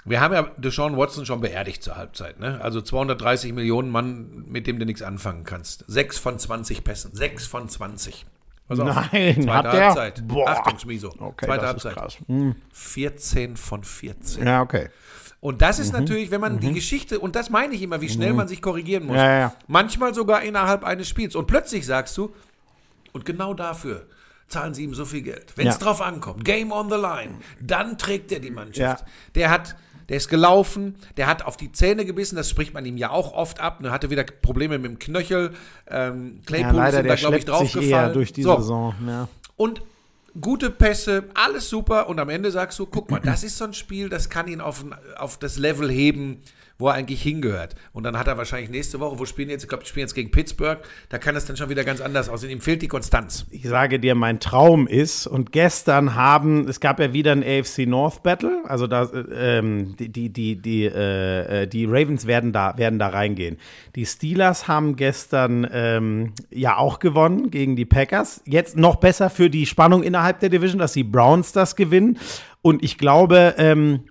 [0.05, 2.41] Wir haben ja Deshaun Watson schon beerdigt zur Halbzeit.
[2.41, 2.61] Ne?
[2.61, 5.85] Also 230 Millionen Mann, mit dem du nichts anfangen kannst.
[5.87, 7.15] Sechs von 20 Pässen.
[7.15, 8.27] Sechs von 20.
[8.69, 8.87] Pass auf.
[9.13, 9.85] Nein, Zweite hat der?
[9.87, 10.27] Halbzeit.
[10.29, 10.49] Boah.
[10.49, 11.15] Achtung, Schmiso.
[11.19, 11.95] Okay, Zweite das ist Halbzeit.
[11.95, 12.19] krass.
[12.27, 12.57] Hm.
[12.73, 14.47] 14 von 14.
[14.47, 14.89] Ja, okay.
[15.41, 18.33] Und das ist natürlich, wenn man die Geschichte, und das meine ich immer, wie schnell
[18.33, 19.17] man sich korrigieren muss.
[19.17, 19.55] Ja, ja.
[19.67, 21.35] Manchmal sogar innerhalb eines Spiels.
[21.35, 22.33] Und plötzlich sagst du,
[23.13, 24.07] und genau dafür
[24.47, 25.53] zahlen sie ihm so viel Geld.
[25.57, 25.81] Wenn es Ja.
[25.81, 29.05] drauf ankommt, Game on the line, dann trägt er die Mannschaft.
[29.35, 29.75] Der hat,
[30.09, 33.33] der ist gelaufen, der hat auf die Zähne gebissen, das spricht man ihm ja auch
[33.33, 33.81] oft ab.
[33.81, 35.53] Ne, hatte wieder Probleme mit dem Knöchel.
[35.89, 38.13] Ähm, Ja, Claypool leider, ist da, glaube ich, draufgefallen.
[38.13, 38.57] durch die So.
[38.57, 38.95] Saison.
[39.07, 39.29] Ja.
[39.57, 39.83] Und
[40.41, 42.09] gute Pässe, alles super.
[42.09, 44.61] Und am Ende sagst du, guck mal, das ist so ein Spiel, das kann ihn
[44.61, 44.85] auf,
[45.19, 46.43] auf das Level heben,
[46.79, 47.75] wo er eigentlich hingehört.
[47.93, 50.15] Und dann hat er wahrscheinlich nächste Woche, wo spielen jetzt, ich glaube, die spielen jetzt
[50.15, 52.51] gegen Pittsburgh, da kann es dann schon wieder ganz anders aussehen.
[52.51, 53.47] Ihm fehlt die Konstanz.
[53.51, 57.87] Ich sage dir, mein Traum ist, und gestern haben, es gab ja wieder ein AFC
[57.87, 62.99] North Battle, also da, ähm, die, die, die, die, äh, die Ravens werden da, werden
[62.99, 63.59] da reingehen.
[63.95, 68.43] Die Steelers haben gestern ähm, ja auch gewonnen gegen die Packers.
[68.47, 72.19] Jetzt noch besser für die Spannung innerhalb der Division, dass die Browns das gewinnen.
[72.63, 74.05] Und ich glaube, ähm,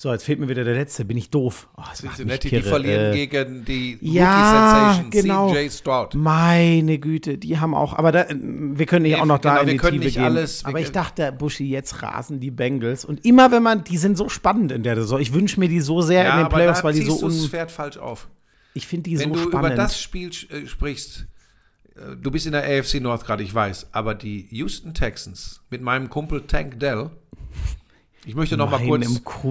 [0.00, 1.04] so, jetzt fehlt mir wieder der letzte.
[1.04, 1.68] Bin ich doof?
[1.76, 5.52] Oh, das macht mich Cincinnati, die verlieren Äh, gegen die ja, Rookie-Sensation genau.
[5.52, 6.14] CJ Stroud.
[6.14, 9.60] Meine Güte, die haben auch, aber da, wir können nicht Nee, auch noch da genau,
[9.62, 10.24] in wir die können Tiefe nicht gehen.
[10.24, 13.04] alles- aber ich dachte, Buschi, jetzt rasen die Bengals.
[13.04, 15.18] Und immer wenn man, die sind so spannend in der Saison.
[15.18, 17.26] Ich wünsche mir die so sehr Ja, in den Playoffs, da weil die so du
[17.28, 18.28] das un, Pferd falsch auf.
[18.74, 19.66] ich finde die Wenn so du spannend.
[19.72, 21.26] über das Spiel äh, sprichst,
[21.96, 25.82] äh, du bist in der AFC North gerade, ich weiß, aber die Houston Texans mit
[25.82, 27.10] meinem Kumpel Tank Dell,
[28.26, 29.06] ich möchte noch mal kurz,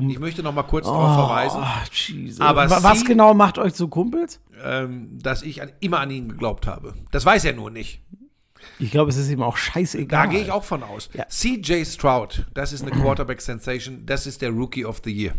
[0.09, 2.41] ich möchte noch mal kurz darauf verweisen, Oh, Jesus.
[2.41, 4.39] Aber Wa- was sie- genau macht euch zu Kumpels?
[4.63, 6.93] ähm, dass ich an, immer an ihn geglaubt habe.
[7.11, 8.01] Das weiß er nur nicht.
[8.79, 10.29] Ich glaube, es ist ihm auch Da scheißegal.
[10.29, 11.09] gehe ich auch von aus.
[11.13, 11.27] Ja.
[11.29, 15.33] CJ Stroud, das ist eine Quarterback Sensation, das ist der Rookie of the Year.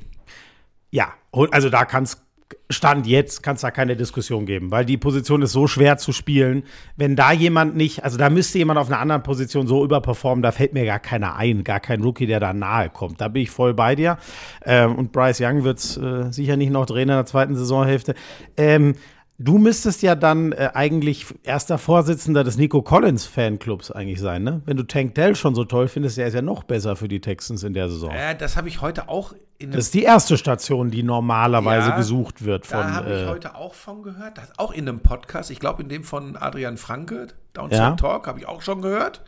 [0.91, 2.22] Ja, und also da kann es
[2.71, 6.12] Stand jetzt kann es da keine Diskussion geben, weil die Position ist so schwer zu
[6.12, 6.64] spielen.
[6.97, 10.53] Wenn da jemand nicht, also da müsste jemand auf einer anderen Position so überperformen, da
[10.53, 13.21] fällt mir gar keiner ein, gar kein Rookie, der da nahe kommt.
[13.21, 14.19] Da bin ich voll bei dir.
[14.64, 18.14] Ähm, und Bryce Young wird es äh, sicher nicht noch drehen in der zweiten Saisonhälfte.
[18.57, 18.95] Ähm,
[19.41, 24.62] Du müsstest ja dann äh, eigentlich erster Vorsitzender des Nico Collins Fanclubs eigentlich sein, ne?
[24.64, 27.20] Wenn du Tank Dell schon so toll findest, er ist ja noch besser für die
[27.20, 28.11] Texans in der Saison.
[28.11, 31.97] Äh, das habe ich heute auch in Das ist die erste Station, die normalerweise Ja,
[31.97, 32.80] gesucht wird von.
[32.80, 35.84] Da habe ich äh, heute auch von gehört, das auch in einem Podcast, ich glaube
[35.84, 37.91] in dem von Adrian Franke, Downstep Ja.
[37.93, 39.22] Talk, habe ich auch schon gehört.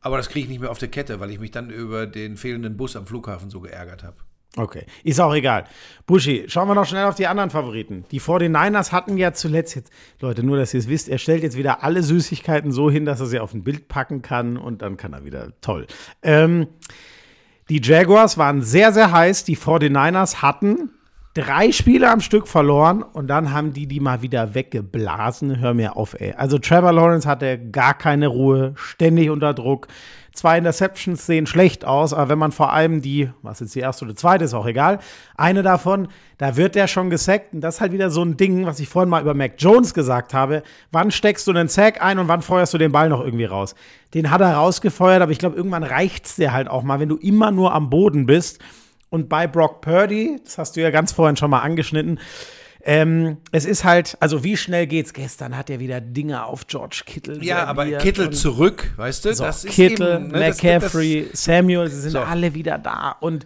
[0.00, 2.36] Aber das kriege ich nicht mehr auf der Kette, weil ich mich dann über den
[2.36, 4.16] fehlenden Bus am Flughafen so geärgert habe.
[4.56, 5.64] Okay, ist auch egal.
[6.06, 8.06] Buschi, schauen wir noch schnell auf die anderen Favoriten.
[8.10, 11.58] Die 49ers hatten ja zuletzt jetzt, Leute, nur dass ihr es wisst, er stellt jetzt
[11.58, 14.96] wieder alle Süßigkeiten so hin, dass er sie auf ein Bild packen kann und dann
[14.96, 15.86] kann er wieder, toll.
[16.22, 16.68] Ähm,
[17.68, 19.44] die Jaguars waren sehr, sehr heiß.
[19.44, 20.90] Die 49ers hatten
[21.34, 25.58] drei Spiele am Stück verloren und dann haben die die mal wieder weggeblasen.
[25.58, 26.32] Hör mir auf, ey.
[26.32, 29.88] Also Trevor Lawrence hatte gar keine Ruhe, ständig unter Druck.
[30.36, 34.04] Zwei Interceptions sehen schlecht aus, aber wenn man vor allem die, was jetzt die erste
[34.04, 34.98] oder zweite ist auch egal,
[35.34, 38.66] eine davon, da wird der schon gesackt und das ist halt wieder so ein Ding,
[38.66, 40.62] was ich vorhin mal über Mac Jones gesagt habe.
[40.92, 43.74] Wann steckst du einen Sack ein und wann feuerst du den Ball noch irgendwie raus?
[44.12, 47.16] Den hat er rausgefeuert, aber ich glaube, irgendwann reicht's dir halt auch mal, wenn du
[47.16, 48.60] immer nur am Boden bist.
[49.08, 52.20] Und bei Brock Purdy, das hast du ja ganz vorhin schon mal angeschnitten,
[52.86, 55.12] ähm, es ist halt, also wie schnell geht's?
[55.12, 57.42] Gestern hat er wieder Dinge auf George Kittle.
[57.42, 57.84] Ja, aber
[58.28, 59.34] und- zurück, weißt du?
[59.34, 62.20] so, das ist Kittle, eben, ne, das McCaffrey, Samuel, sie sind So.
[62.20, 63.16] alle wieder da.
[63.20, 63.44] Und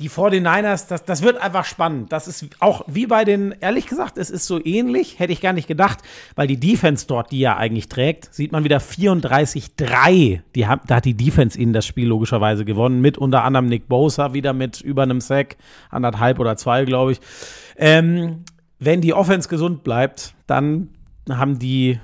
[0.00, 2.10] die 49ers, das, das wird einfach spannend.
[2.10, 5.52] Das ist auch wie bei den, ehrlich gesagt, es ist so ähnlich, hätte ich gar
[5.52, 5.98] nicht gedacht,
[6.36, 10.40] weil die Defense dort, die ja eigentlich trägt, sieht man wieder 34-3.
[10.54, 13.88] Die haben, da hat die Defense ihnen das Spiel logischerweise gewonnen, mit unter anderem Nick
[13.88, 15.56] Bosa wieder mit über einem Sack,
[15.90, 17.20] anderthalb oder zwei, glaube ich.
[17.76, 18.44] Ähm,
[18.80, 20.88] wenn die Offense gesund bleibt, dann
[21.28, 22.00] haben die,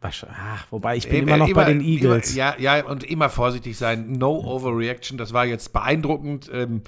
[0.00, 2.30] ach, wobei ich bin Immer- immer noch bei immer- den Eagles.
[2.36, 4.12] Immer, ja, ja, und immer vorsichtig sein.
[4.12, 5.18] No Overreaction.
[5.18, 6.48] Das war jetzt beeindruckend.
[6.52, 6.82] Ähm,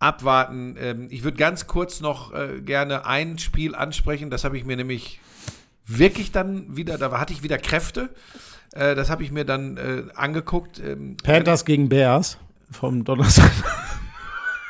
[0.00, 0.76] abwarten.
[0.78, 4.28] Ähm, ich würde ganz kurz noch äh, gerne ein Spiel ansprechen.
[4.28, 5.20] Das habe ich mir nämlich
[5.86, 8.10] wirklich dann wieder, da hatte ich wieder Kräfte.
[8.72, 10.78] Äh, das habe ich mir dann äh, angeguckt.
[10.80, 12.38] Ähm, Panthers gegen Bears
[12.70, 13.50] vom Donnerstag.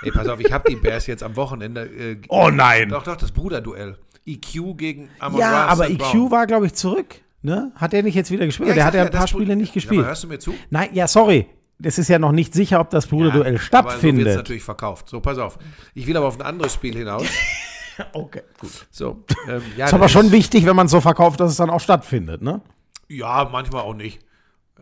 [0.05, 1.83] Ey, pass auf, ich habe die Bears jetzt am Wochenende.
[1.87, 2.89] Äh, Oh nein!
[2.89, 3.97] Doch, doch, das Bruderduell.
[4.27, 5.91] EQ gegen Amon Ja, aber.
[5.91, 6.31] EQ Brown.
[6.31, 7.17] war, glaube ich, zurück.
[7.43, 7.73] Ne?
[7.75, 8.71] Hat er nicht jetzt wieder gespielt?
[8.71, 10.01] ich der hat ja ein paar Spiele nicht Ja, gespielt.
[10.01, 10.55] aber hörst du mir zu?
[10.71, 11.47] Nein, ja, sorry.
[11.83, 14.37] Es ist ja noch nicht sicher, ob das Bruderduell Aber so wird es stattfindet.
[14.37, 15.09] natürlich verkauft.
[15.11, 15.59] So, pass auf.
[15.93, 17.27] Ich will aber auf ein anderes Spiel hinaus.
[18.15, 18.71] okay, gut.
[18.91, 21.69] So, ähm, ja, Ist aber schon wichtig, wenn man es so verkauft, dass es dann
[21.71, 22.63] auch stattfindet, ne?
[23.09, 24.21] Ja, manchmal auch nicht.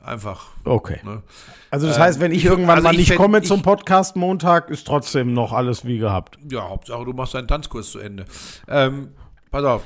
[0.05, 0.47] Einfach.
[0.65, 0.99] Okay.
[1.05, 1.23] Ne?
[1.71, 3.63] Also das heißt, wenn ich, ich- irgendwann also mal ich nicht fänd- komme ich- zum
[3.63, 6.39] Podcast Montag, ist trotzdem noch alles wie gehabt.
[6.51, 8.25] Ja, Hauptsache, du machst deinen Tanzkurs zu Ende.
[8.69, 9.13] Ähm,
[9.51, 9.83] pass auf.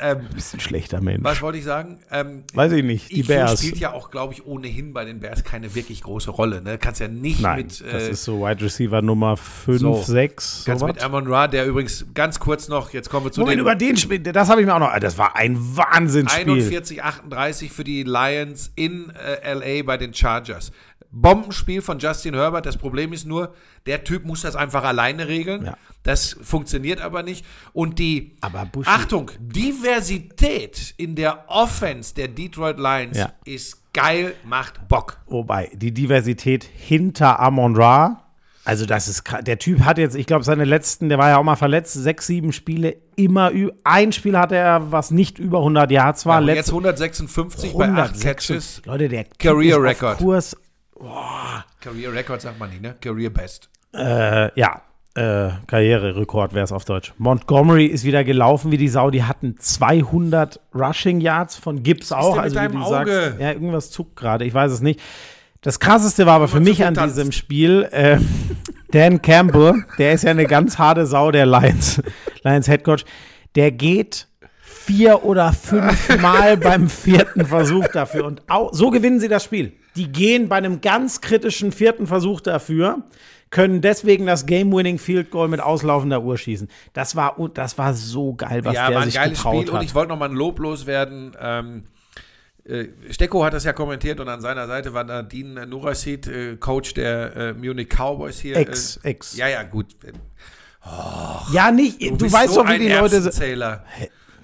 [0.00, 1.22] Ähm, Bist ein schlechter Mensch.
[1.24, 1.98] was wollte ich sagen?
[2.10, 3.10] Ähm, Weiß ich nicht.
[3.10, 3.58] Die EQ Bears.
[3.60, 6.62] spielt ja auch, glaube ich, ohnehin bei den Bears keine wirklich große Rolle.
[6.62, 6.78] Ne?
[6.78, 7.80] Kannst ja nicht Nein, mit.
[7.80, 10.02] das äh, ist so Wide Receiver Nummer 5, So.
[10.02, 10.64] 6.
[10.66, 13.60] Ganz mit Amon Ra, der übrigens ganz kurz noch, jetzt kommen wir zu Moment, den
[13.60, 14.98] über den Spiel, das habe ich mir auch noch.
[14.98, 16.52] Das war ein Wahnsinnsspiel.
[16.54, 20.72] 41, 38 für die Lions in äh, LA bei den Chargers.
[21.14, 22.66] Bombenspiel von Justin Herbert.
[22.66, 23.54] Das Problem ist nur,
[23.86, 25.66] der Typ muss das einfach alleine regeln.
[25.66, 25.76] Ja.
[26.02, 27.46] Das funktioniert aber nicht.
[27.72, 33.32] Und die, Aber Achtung, Diversität in der Offense der Detroit Lions Ja.
[33.44, 35.18] ist geil, macht Bock.
[35.26, 38.20] Wobei, die Diversität hinter Amon Ra
[38.66, 39.24] Also das ist.
[39.42, 42.26] Der Typ hat jetzt, ich glaube, seine letzten, der war ja auch mal verletzt, sechs,
[42.26, 43.52] sieben Spiele, immer
[43.84, 46.40] ein Spiel hatte er, was nicht über 100 Yards war.
[46.42, 48.22] Ja, jetzt 156 bei 8 106.
[48.24, 48.82] Catches.
[48.86, 50.18] Leute, der Career Record.
[50.18, 50.56] Kurs.
[51.80, 52.94] Career Record sagt man nicht, ne?
[53.00, 53.68] Career Best.
[53.92, 54.82] Äh, ja,
[55.16, 57.14] äh, Karriererekord wäre es auf Deutsch.
[57.18, 59.10] Montgomery ist wieder gelaufen wie die Sau.
[59.10, 62.36] Die hatten 200 Rushing Yards von Gibbs auch.
[62.36, 63.12] Also wie du Auge?
[63.12, 64.44] sagst, ja, irgendwas zuckt gerade.
[64.44, 65.00] Ich weiß es nicht.
[65.60, 68.18] Das krasseste war aber für mich an diesem Spiel, äh,
[68.90, 72.02] Dan Campbell, der ist ja eine ganz harte Sau, der Lions,
[72.42, 73.04] Lions Head Coach,
[73.54, 74.28] der geht
[74.60, 78.24] vier oder fünf Mal beim vierten Versuch dafür.
[78.24, 79.72] Und au so gewinnen sie das Spiel.
[79.96, 83.04] Die gehen bei einem ganz kritischen vierten Versuch dafür,
[83.50, 86.68] können deswegen das Game-Winning Field Goal mit auslaufender Uhr schießen.
[86.92, 89.72] Das war, das war so geil, was ja, der war ein sich geiles getraut Spiel
[89.72, 89.80] hat.
[89.80, 91.36] und ich wollte noch mal ein Lob loswerden.
[91.40, 91.84] Ähm,
[92.64, 96.94] äh, Stecko hat das ja kommentiert und an seiner Seite war Nadine Nurasid, äh, Coach
[96.94, 98.56] der äh, Munich Cowboys hier.
[98.56, 99.36] Ex, äh, ex.
[99.36, 99.94] Ja, ja, gut.
[101.52, 103.30] ja, nicht, du, bist weißt so doch, wie die Leute.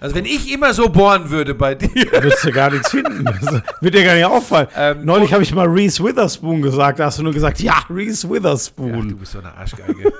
[0.00, 2.10] Also wenn ich immer so bohren würde bei dir.
[2.22, 3.24] wirst du gar nichts finden.
[3.40, 4.68] Das wird dir gar nicht auffallen.
[4.76, 6.98] Ähm, Neulich habe ich mal Reese Witherspoon gesagt.
[6.98, 9.08] Da hast du nur gesagt, ja, Reese Ach, Witherspoon.
[9.10, 10.12] du bist so eine Arschgeige.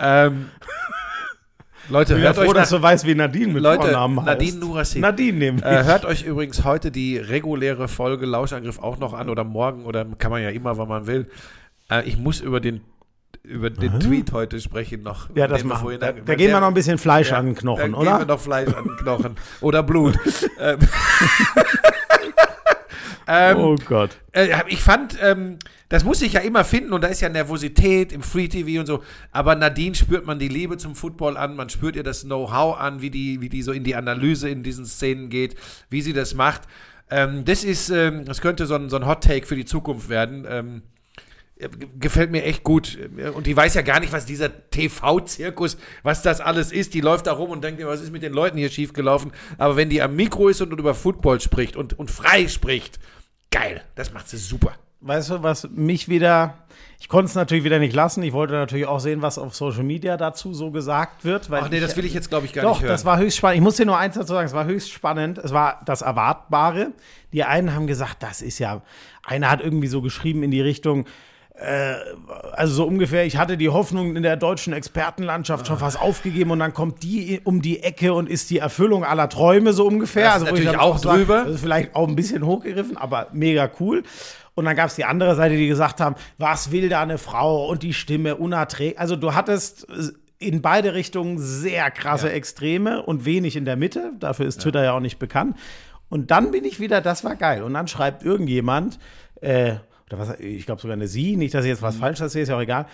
[0.00, 0.46] ähm,
[1.90, 4.18] Leute, ich bin ja hört froh, euch dass du weißt, wie Nadine mit Leute, Vornamen
[4.20, 4.26] heißt.
[4.26, 4.98] Nadine Nurasi.
[5.00, 5.64] Nadine nämlich.
[5.64, 10.06] Äh, hört euch übrigens heute die reguläre Folge Lauschangriff auch noch an oder morgen oder
[10.18, 11.28] kann man ja immer, wann man will.
[11.90, 12.80] Äh, ich muss über den
[13.42, 15.28] über den Tweet heute sprechen noch.
[15.34, 15.82] ja, das wir machen.
[15.82, 18.10] vorhin- Da, da gehen wir noch ein bisschen Fleisch ja, an den Knochen, da oder?
[18.10, 20.18] Gehen wir noch Fleisch an den Knochen oder Blut.
[20.60, 20.78] ähm,
[23.26, 24.10] ähm, oh Gott.
[24.32, 25.58] äh, ich fand, ähm,
[25.88, 28.86] das muss ich ja immer finden und da ist ja Nervosität im Free TV und
[28.86, 29.02] so.
[29.32, 33.00] Aber Nadine spürt man die Liebe zum Football an, man spürt ihr das Know-how an,
[33.00, 35.56] wie die, wie die so in die Analyse in diesen Szenen geht,
[35.88, 36.62] wie sie das macht.
[37.10, 40.08] Ähm, das ist, ähm, das könnte so ein, so ein Hot Take für die Zukunft
[40.08, 40.82] werden.
[41.60, 42.98] Äh, gefällt mir echt gut.
[43.34, 46.94] Und die weiß ja gar nicht, was dieser TV-Zirkus, was das alles ist.
[46.94, 49.32] Die läuft da rum und denkt, was ist mit den Leuten hier schiefgelaufen.
[49.58, 52.98] Aber wenn die am Mikro ist und über Football spricht und, und frei spricht,
[53.50, 53.82] geil.
[53.94, 54.72] Das macht sie super.
[55.02, 56.58] Weißt du, was mich wieder.
[56.98, 58.22] Ich konnte es natürlich wieder nicht lassen.
[58.22, 61.48] Ich wollte natürlich auch sehen, was auf Social Media dazu so gesagt wird.
[61.48, 62.90] Weil Ach nee, ich, das will ich jetzt, glaube ich, gar Doch, nicht hören.
[62.90, 63.56] das war höchst spannend.
[63.56, 65.38] Ich muss dir nur eins dazu sagen, es war höchst spannend.
[65.38, 66.92] Es war das Erwartbare.
[67.32, 68.82] Die einen haben gesagt, das ist ja,
[69.24, 71.06] einer hat irgendwie so geschrieben in die Richtung,
[72.52, 76.58] also so ungefähr, ich hatte die Hoffnung in der deutschen Expertenlandschaft schon fast aufgegeben und
[76.58, 80.36] dann kommt die um die Ecke und ist die Erfüllung aller Träume so ungefähr.
[80.38, 81.44] Ich natürlich auch sag, drüber.
[81.44, 84.02] Das ist vielleicht auch ein bisschen hochgegriffen, aber mega cool.
[84.54, 87.66] Und dann gab es die andere Seite, die gesagt haben, was will da eine Frau
[87.68, 88.98] und die Stimme unerträglich.
[88.98, 89.86] Also du hattest
[90.38, 92.34] in beide Richtungen sehr krasse Ja.
[92.34, 94.12] Extreme und wenig in der Mitte.
[94.18, 95.56] Dafür ist Twitter ja auch nicht bekannt.
[96.08, 97.62] Und dann bin ich wieder, das war geil.
[97.62, 98.98] Und dann schreibt irgendjemand,
[99.42, 99.74] äh,
[100.12, 102.00] oder was, ich glaube sogar eine Sie, nicht, dass ich jetzt was Mhm.
[102.00, 102.86] falsch erzähle, ist ja auch egal.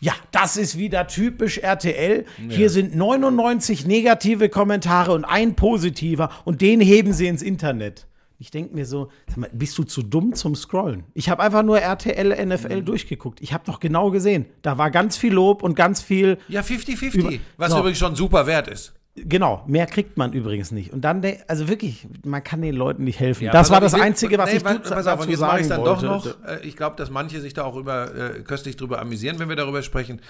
[0.00, 2.24] Ja, das ist wieder typisch RTL.
[2.48, 8.06] Hier sind 99 negative Kommentare und ein positiver und den heben sie ins Internet.
[8.38, 11.04] Ich denke mir so, sag mal, bist du zu dumm zum Scrollen?
[11.14, 12.84] Ich habe einfach nur RTL, NFL Mhm.
[12.86, 13.40] durchgeguckt.
[13.40, 14.46] Ich habe doch genau gesehen.
[14.62, 17.14] Da war ganz viel Lob und ganz viel ja, 50-50.
[17.14, 17.78] Über- Was So.
[17.78, 18.94] übrigens schon super wert ist.
[19.14, 20.90] Genau, mehr kriegt man übrigens nicht.
[20.92, 23.44] Und dann, also wirklich, man kann den Leuten nicht helfen.
[23.44, 25.40] Ja, das war das ich will- Einzige, was nee, ich du pass auf, dazu jetzt
[25.40, 26.36] mache ich sagen dann doch wollte.
[26.40, 26.48] noch.
[26.48, 29.56] Äh, ich glaube, dass manche sich da auch über, äh, köstlich drüber amüsieren, wenn wir
[29.56, 30.20] darüber sprechen.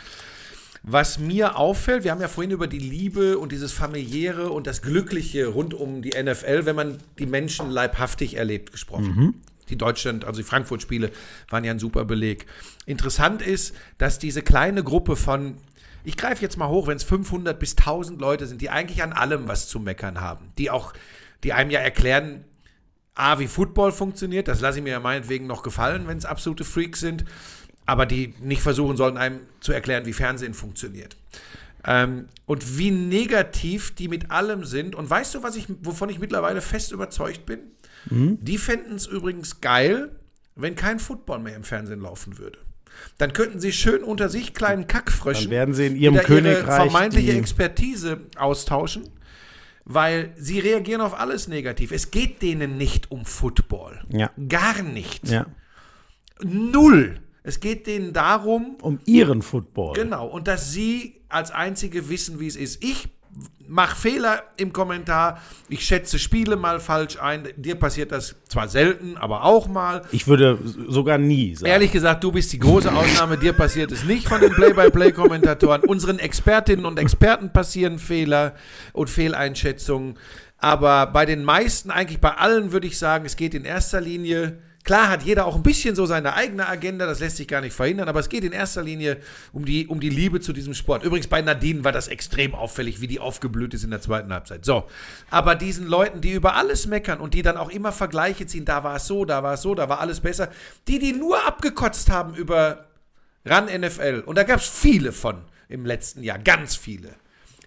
[0.83, 4.83] Was mir auffällt, wir haben ja vorhin über die Liebe und dieses familiäre und das
[4.83, 9.35] Glückliche rund um die NFL, wenn man die Menschen leibhaftig erlebt, gesprochen.
[9.69, 11.13] Die Deutschland, also die Frankfurt-Spiele
[11.51, 12.47] waren ja ein super Beleg.
[12.85, 15.55] Interessant ist, dass diese kleine Gruppe von,
[16.05, 19.13] ich greife jetzt mal hoch, wenn es 500 bis 1000 Leute sind, die eigentlich an
[19.13, 20.93] allem was zu meckern haben, die auch,
[21.45, 22.45] die einem ja erklären,
[23.15, 26.65] A, wie Football funktioniert, das lasse ich mir ja meinetwegen noch gefallen, wenn es absolute
[26.65, 27.25] Freaks sind,
[27.85, 31.17] aber die nicht versuchen sollten, einem zu erklären, wie Fernsehen funktioniert.
[31.85, 34.95] Ähm, und wie negativ die mit allem sind.
[34.95, 37.59] Und weißt du, was ich, wovon ich mittlerweile fest überzeugt bin?
[38.41, 40.11] Die fänden es übrigens geil,
[40.55, 42.59] wenn kein Football mehr im Fernsehen laufen würde.
[43.19, 46.91] Dann könnten sie schön unter sich kleinen Kackfröschen Dann werden sie in ihrem Königreich ihre
[46.91, 49.05] vermeintliche Expertise austauschen,
[49.85, 51.93] weil sie reagieren auf alles negativ.
[51.93, 54.03] Es geht denen nicht um Football.
[54.09, 54.31] Ja.
[54.49, 55.29] Gar nicht.
[55.29, 55.47] Ja.
[56.43, 57.21] Null.
[57.45, 59.95] Es geht denen darum, Um ihren Football.
[59.95, 62.85] genau, und dass sie als Einzige wissen, wie es ist.
[62.85, 63.09] Ich
[63.73, 67.49] mache Fehler im Kommentar, ich schätze Spiele mal falsch ein.
[67.57, 70.03] Dir passiert das zwar selten, aber auch mal.
[70.13, 70.59] Ich würde
[70.89, 71.71] sogar nie sagen.
[71.71, 73.39] Ehrlich gesagt, du bist die große Ausnahme.
[73.39, 75.83] Dir passiert es nicht von den Play-by-Play-Kommentatoren.
[75.85, 78.55] Unseren Expertinnen und Experten passieren Fehler
[78.93, 80.19] und Fehleinschätzungen.
[80.59, 84.59] Aber bei den meisten, eigentlich bei allen, würde ich sagen, es geht in erster Linie
[84.85, 87.73] Klar hat jeder auch ein bisschen so seine eigene Agenda, das lässt sich gar nicht
[87.73, 89.19] verhindern, aber es geht in erster Linie
[89.53, 91.05] um die, um die Liebe zu diesem Sport.
[91.05, 94.65] Übrigens bei Nadine war das extrem auffällig, wie die aufgeblüht ist in der zweiten Halbzeit.
[94.65, 94.89] So,
[95.31, 98.83] aber diesen Leuten, die über alles meckern und die dann auch immer Vergleiche ziehen, da
[98.83, 100.49] war es so, da war es so, da war alles besser,
[100.89, 102.87] die, die nur abgekotzt haben über
[103.45, 105.37] RAN NFL, und da gab es viele von
[105.69, 107.11] im letzten Jahr, ganz viele,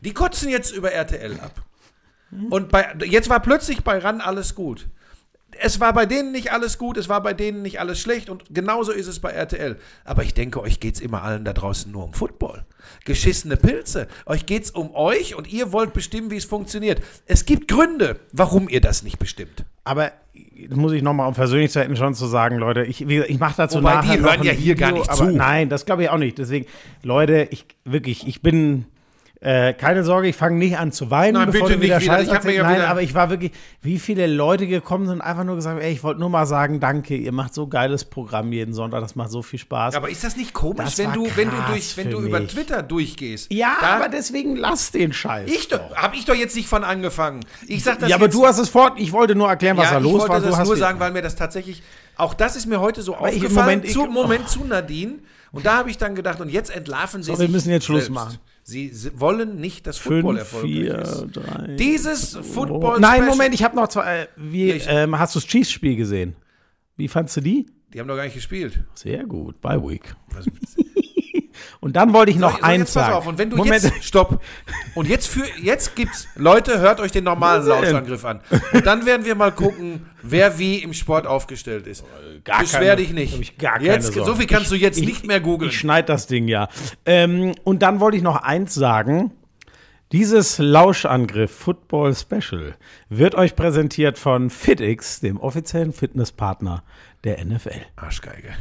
[0.02, 1.64] die kotzen jetzt über RTL ab.
[2.50, 4.88] Und bei, jetzt war plötzlich bei RAN alles gut.
[5.60, 8.44] Es war bei denen nicht alles gut, es war bei denen nicht alles schlecht und
[8.54, 9.78] genauso ist es bei RTL.
[10.04, 12.66] Aber ich denke, euch geht es immer allen da draußen nur um Football.
[13.06, 14.08] Geschissene Pilze.
[14.26, 17.02] Euch geht es um euch und ihr wollt bestimmen, wie es funktioniert.
[17.26, 19.66] Es gibt Gründe, warum ihr das nicht bestimmt.
[19.84, 20.12] Aber
[20.68, 23.96] das muss ich nochmal, um hätten, schon zu sagen, Leute, ich, ich mache dazu Wobei,
[23.96, 25.32] nachher die hören ja hier gar nicht aber zu.
[25.32, 26.38] Nein, das glaube ich auch nicht.
[26.38, 26.66] Deswegen,
[27.04, 28.86] Leute, ich wirklich, ich bin
[29.42, 32.06] äh, keine Sorge, ich fange nicht an zu weinen, Nein, bevor bitte du wieder nicht
[32.06, 32.14] wieder.
[32.16, 32.58] Scheiß Ich mir erzählst.
[32.58, 35.56] ja Nein, wieder- aber ich war wirklich, wie viele Leute gekommen sind und einfach nur
[35.56, 39.02] gesagt, ey, ich wollte nur mal sagen, danke, ihr macht so geiles Programm jeden Sonntag,
[39.02, 39.94] das macht so viel Spaß.
[39.96, 42.40] Aber ist das nicht komisch, Das wenn war du, wenn du durch, wenn du über
[42.40, 42.54] mich.
[42.54, 43.52] Twitter durchgehst?
[43.54, 45.50] ja, da, aber deswegen lass den Scheiß.
[45.52, 47.42] ich doch, habe ich doch jetzt nicht von angefangen.
[47.68, 49.92] Ich sag das ja, aber du hast es fort, ich wollte nur erklären, was ja,
[49.92, 50.42] da ich los wollte war.
[50.58, 51.84] Das nur sagen, weil mir das tatsächlich,
[52.16, 53.54] auch das ist mir heute so ich- aufgefallen.
[53.54, 55.16] Moment, ich- zu, Moment zu Nadine.
[55.52, 57.86] Und da habe ich dann gedacht, und jetzt entlarven sie So, wir sich müssen jetzt
[57.86, 58.14] Schluss selbst.
[58.14, 58.38] machen.
[58.68, 61.26] Sie, wollen nicht, dass Football Fünf, erfolgreich vier, ist.
[61.34, 61.76] drei.
[61.76, 64.22] Dieses Football Nein, Special- Moment, ich habe noch zwei.
[64.24, 66.36] Äh, wie, Ich- ähm, hast du das Chiefs-Spiel gesehen?
[66.98, 67.68] Wie fandst du die?
[67.94, 68.80] Die haben doch gar nicht gespielt.
[68.96, 70.16] Sehr gut, bei Week.
[71.80, 73.14] Und dann wollte ich noch So, so, eins sagen.
[73.14, 74.42] auf, und wenn du Moment, jetzt, stopp.
[74.96, 77.66] Und jetzt für, jetzt gibt's, Leute, hört euch den normalen?
[77.66, 78.42] Lauschangriff an.
[78.74, 82.04] Und dann werden wir mal gucken, wer wie im Sport aufgestellt ist.
[82.44, 83.40] Gar Beschwer dich nicht.
[83.40, 85.70] ich gar keine jetzt, so viel kannst du jetzt Ich- nicht mehr googeln.
[85.72, 86.68] ich schneide das Ding ja.
[87.06, 89.32] Ähm, und dann wollte ich noch eins sagen.
[90.12, 92.76] Dieses Lauschangriff Football Special
[93.10, 96.84] wird euch präsentiert von FitX, dem offiziellen Fitnesspartner
[97.24, 97.82] der NFL.
[97.96, 98.54] Arschgeige.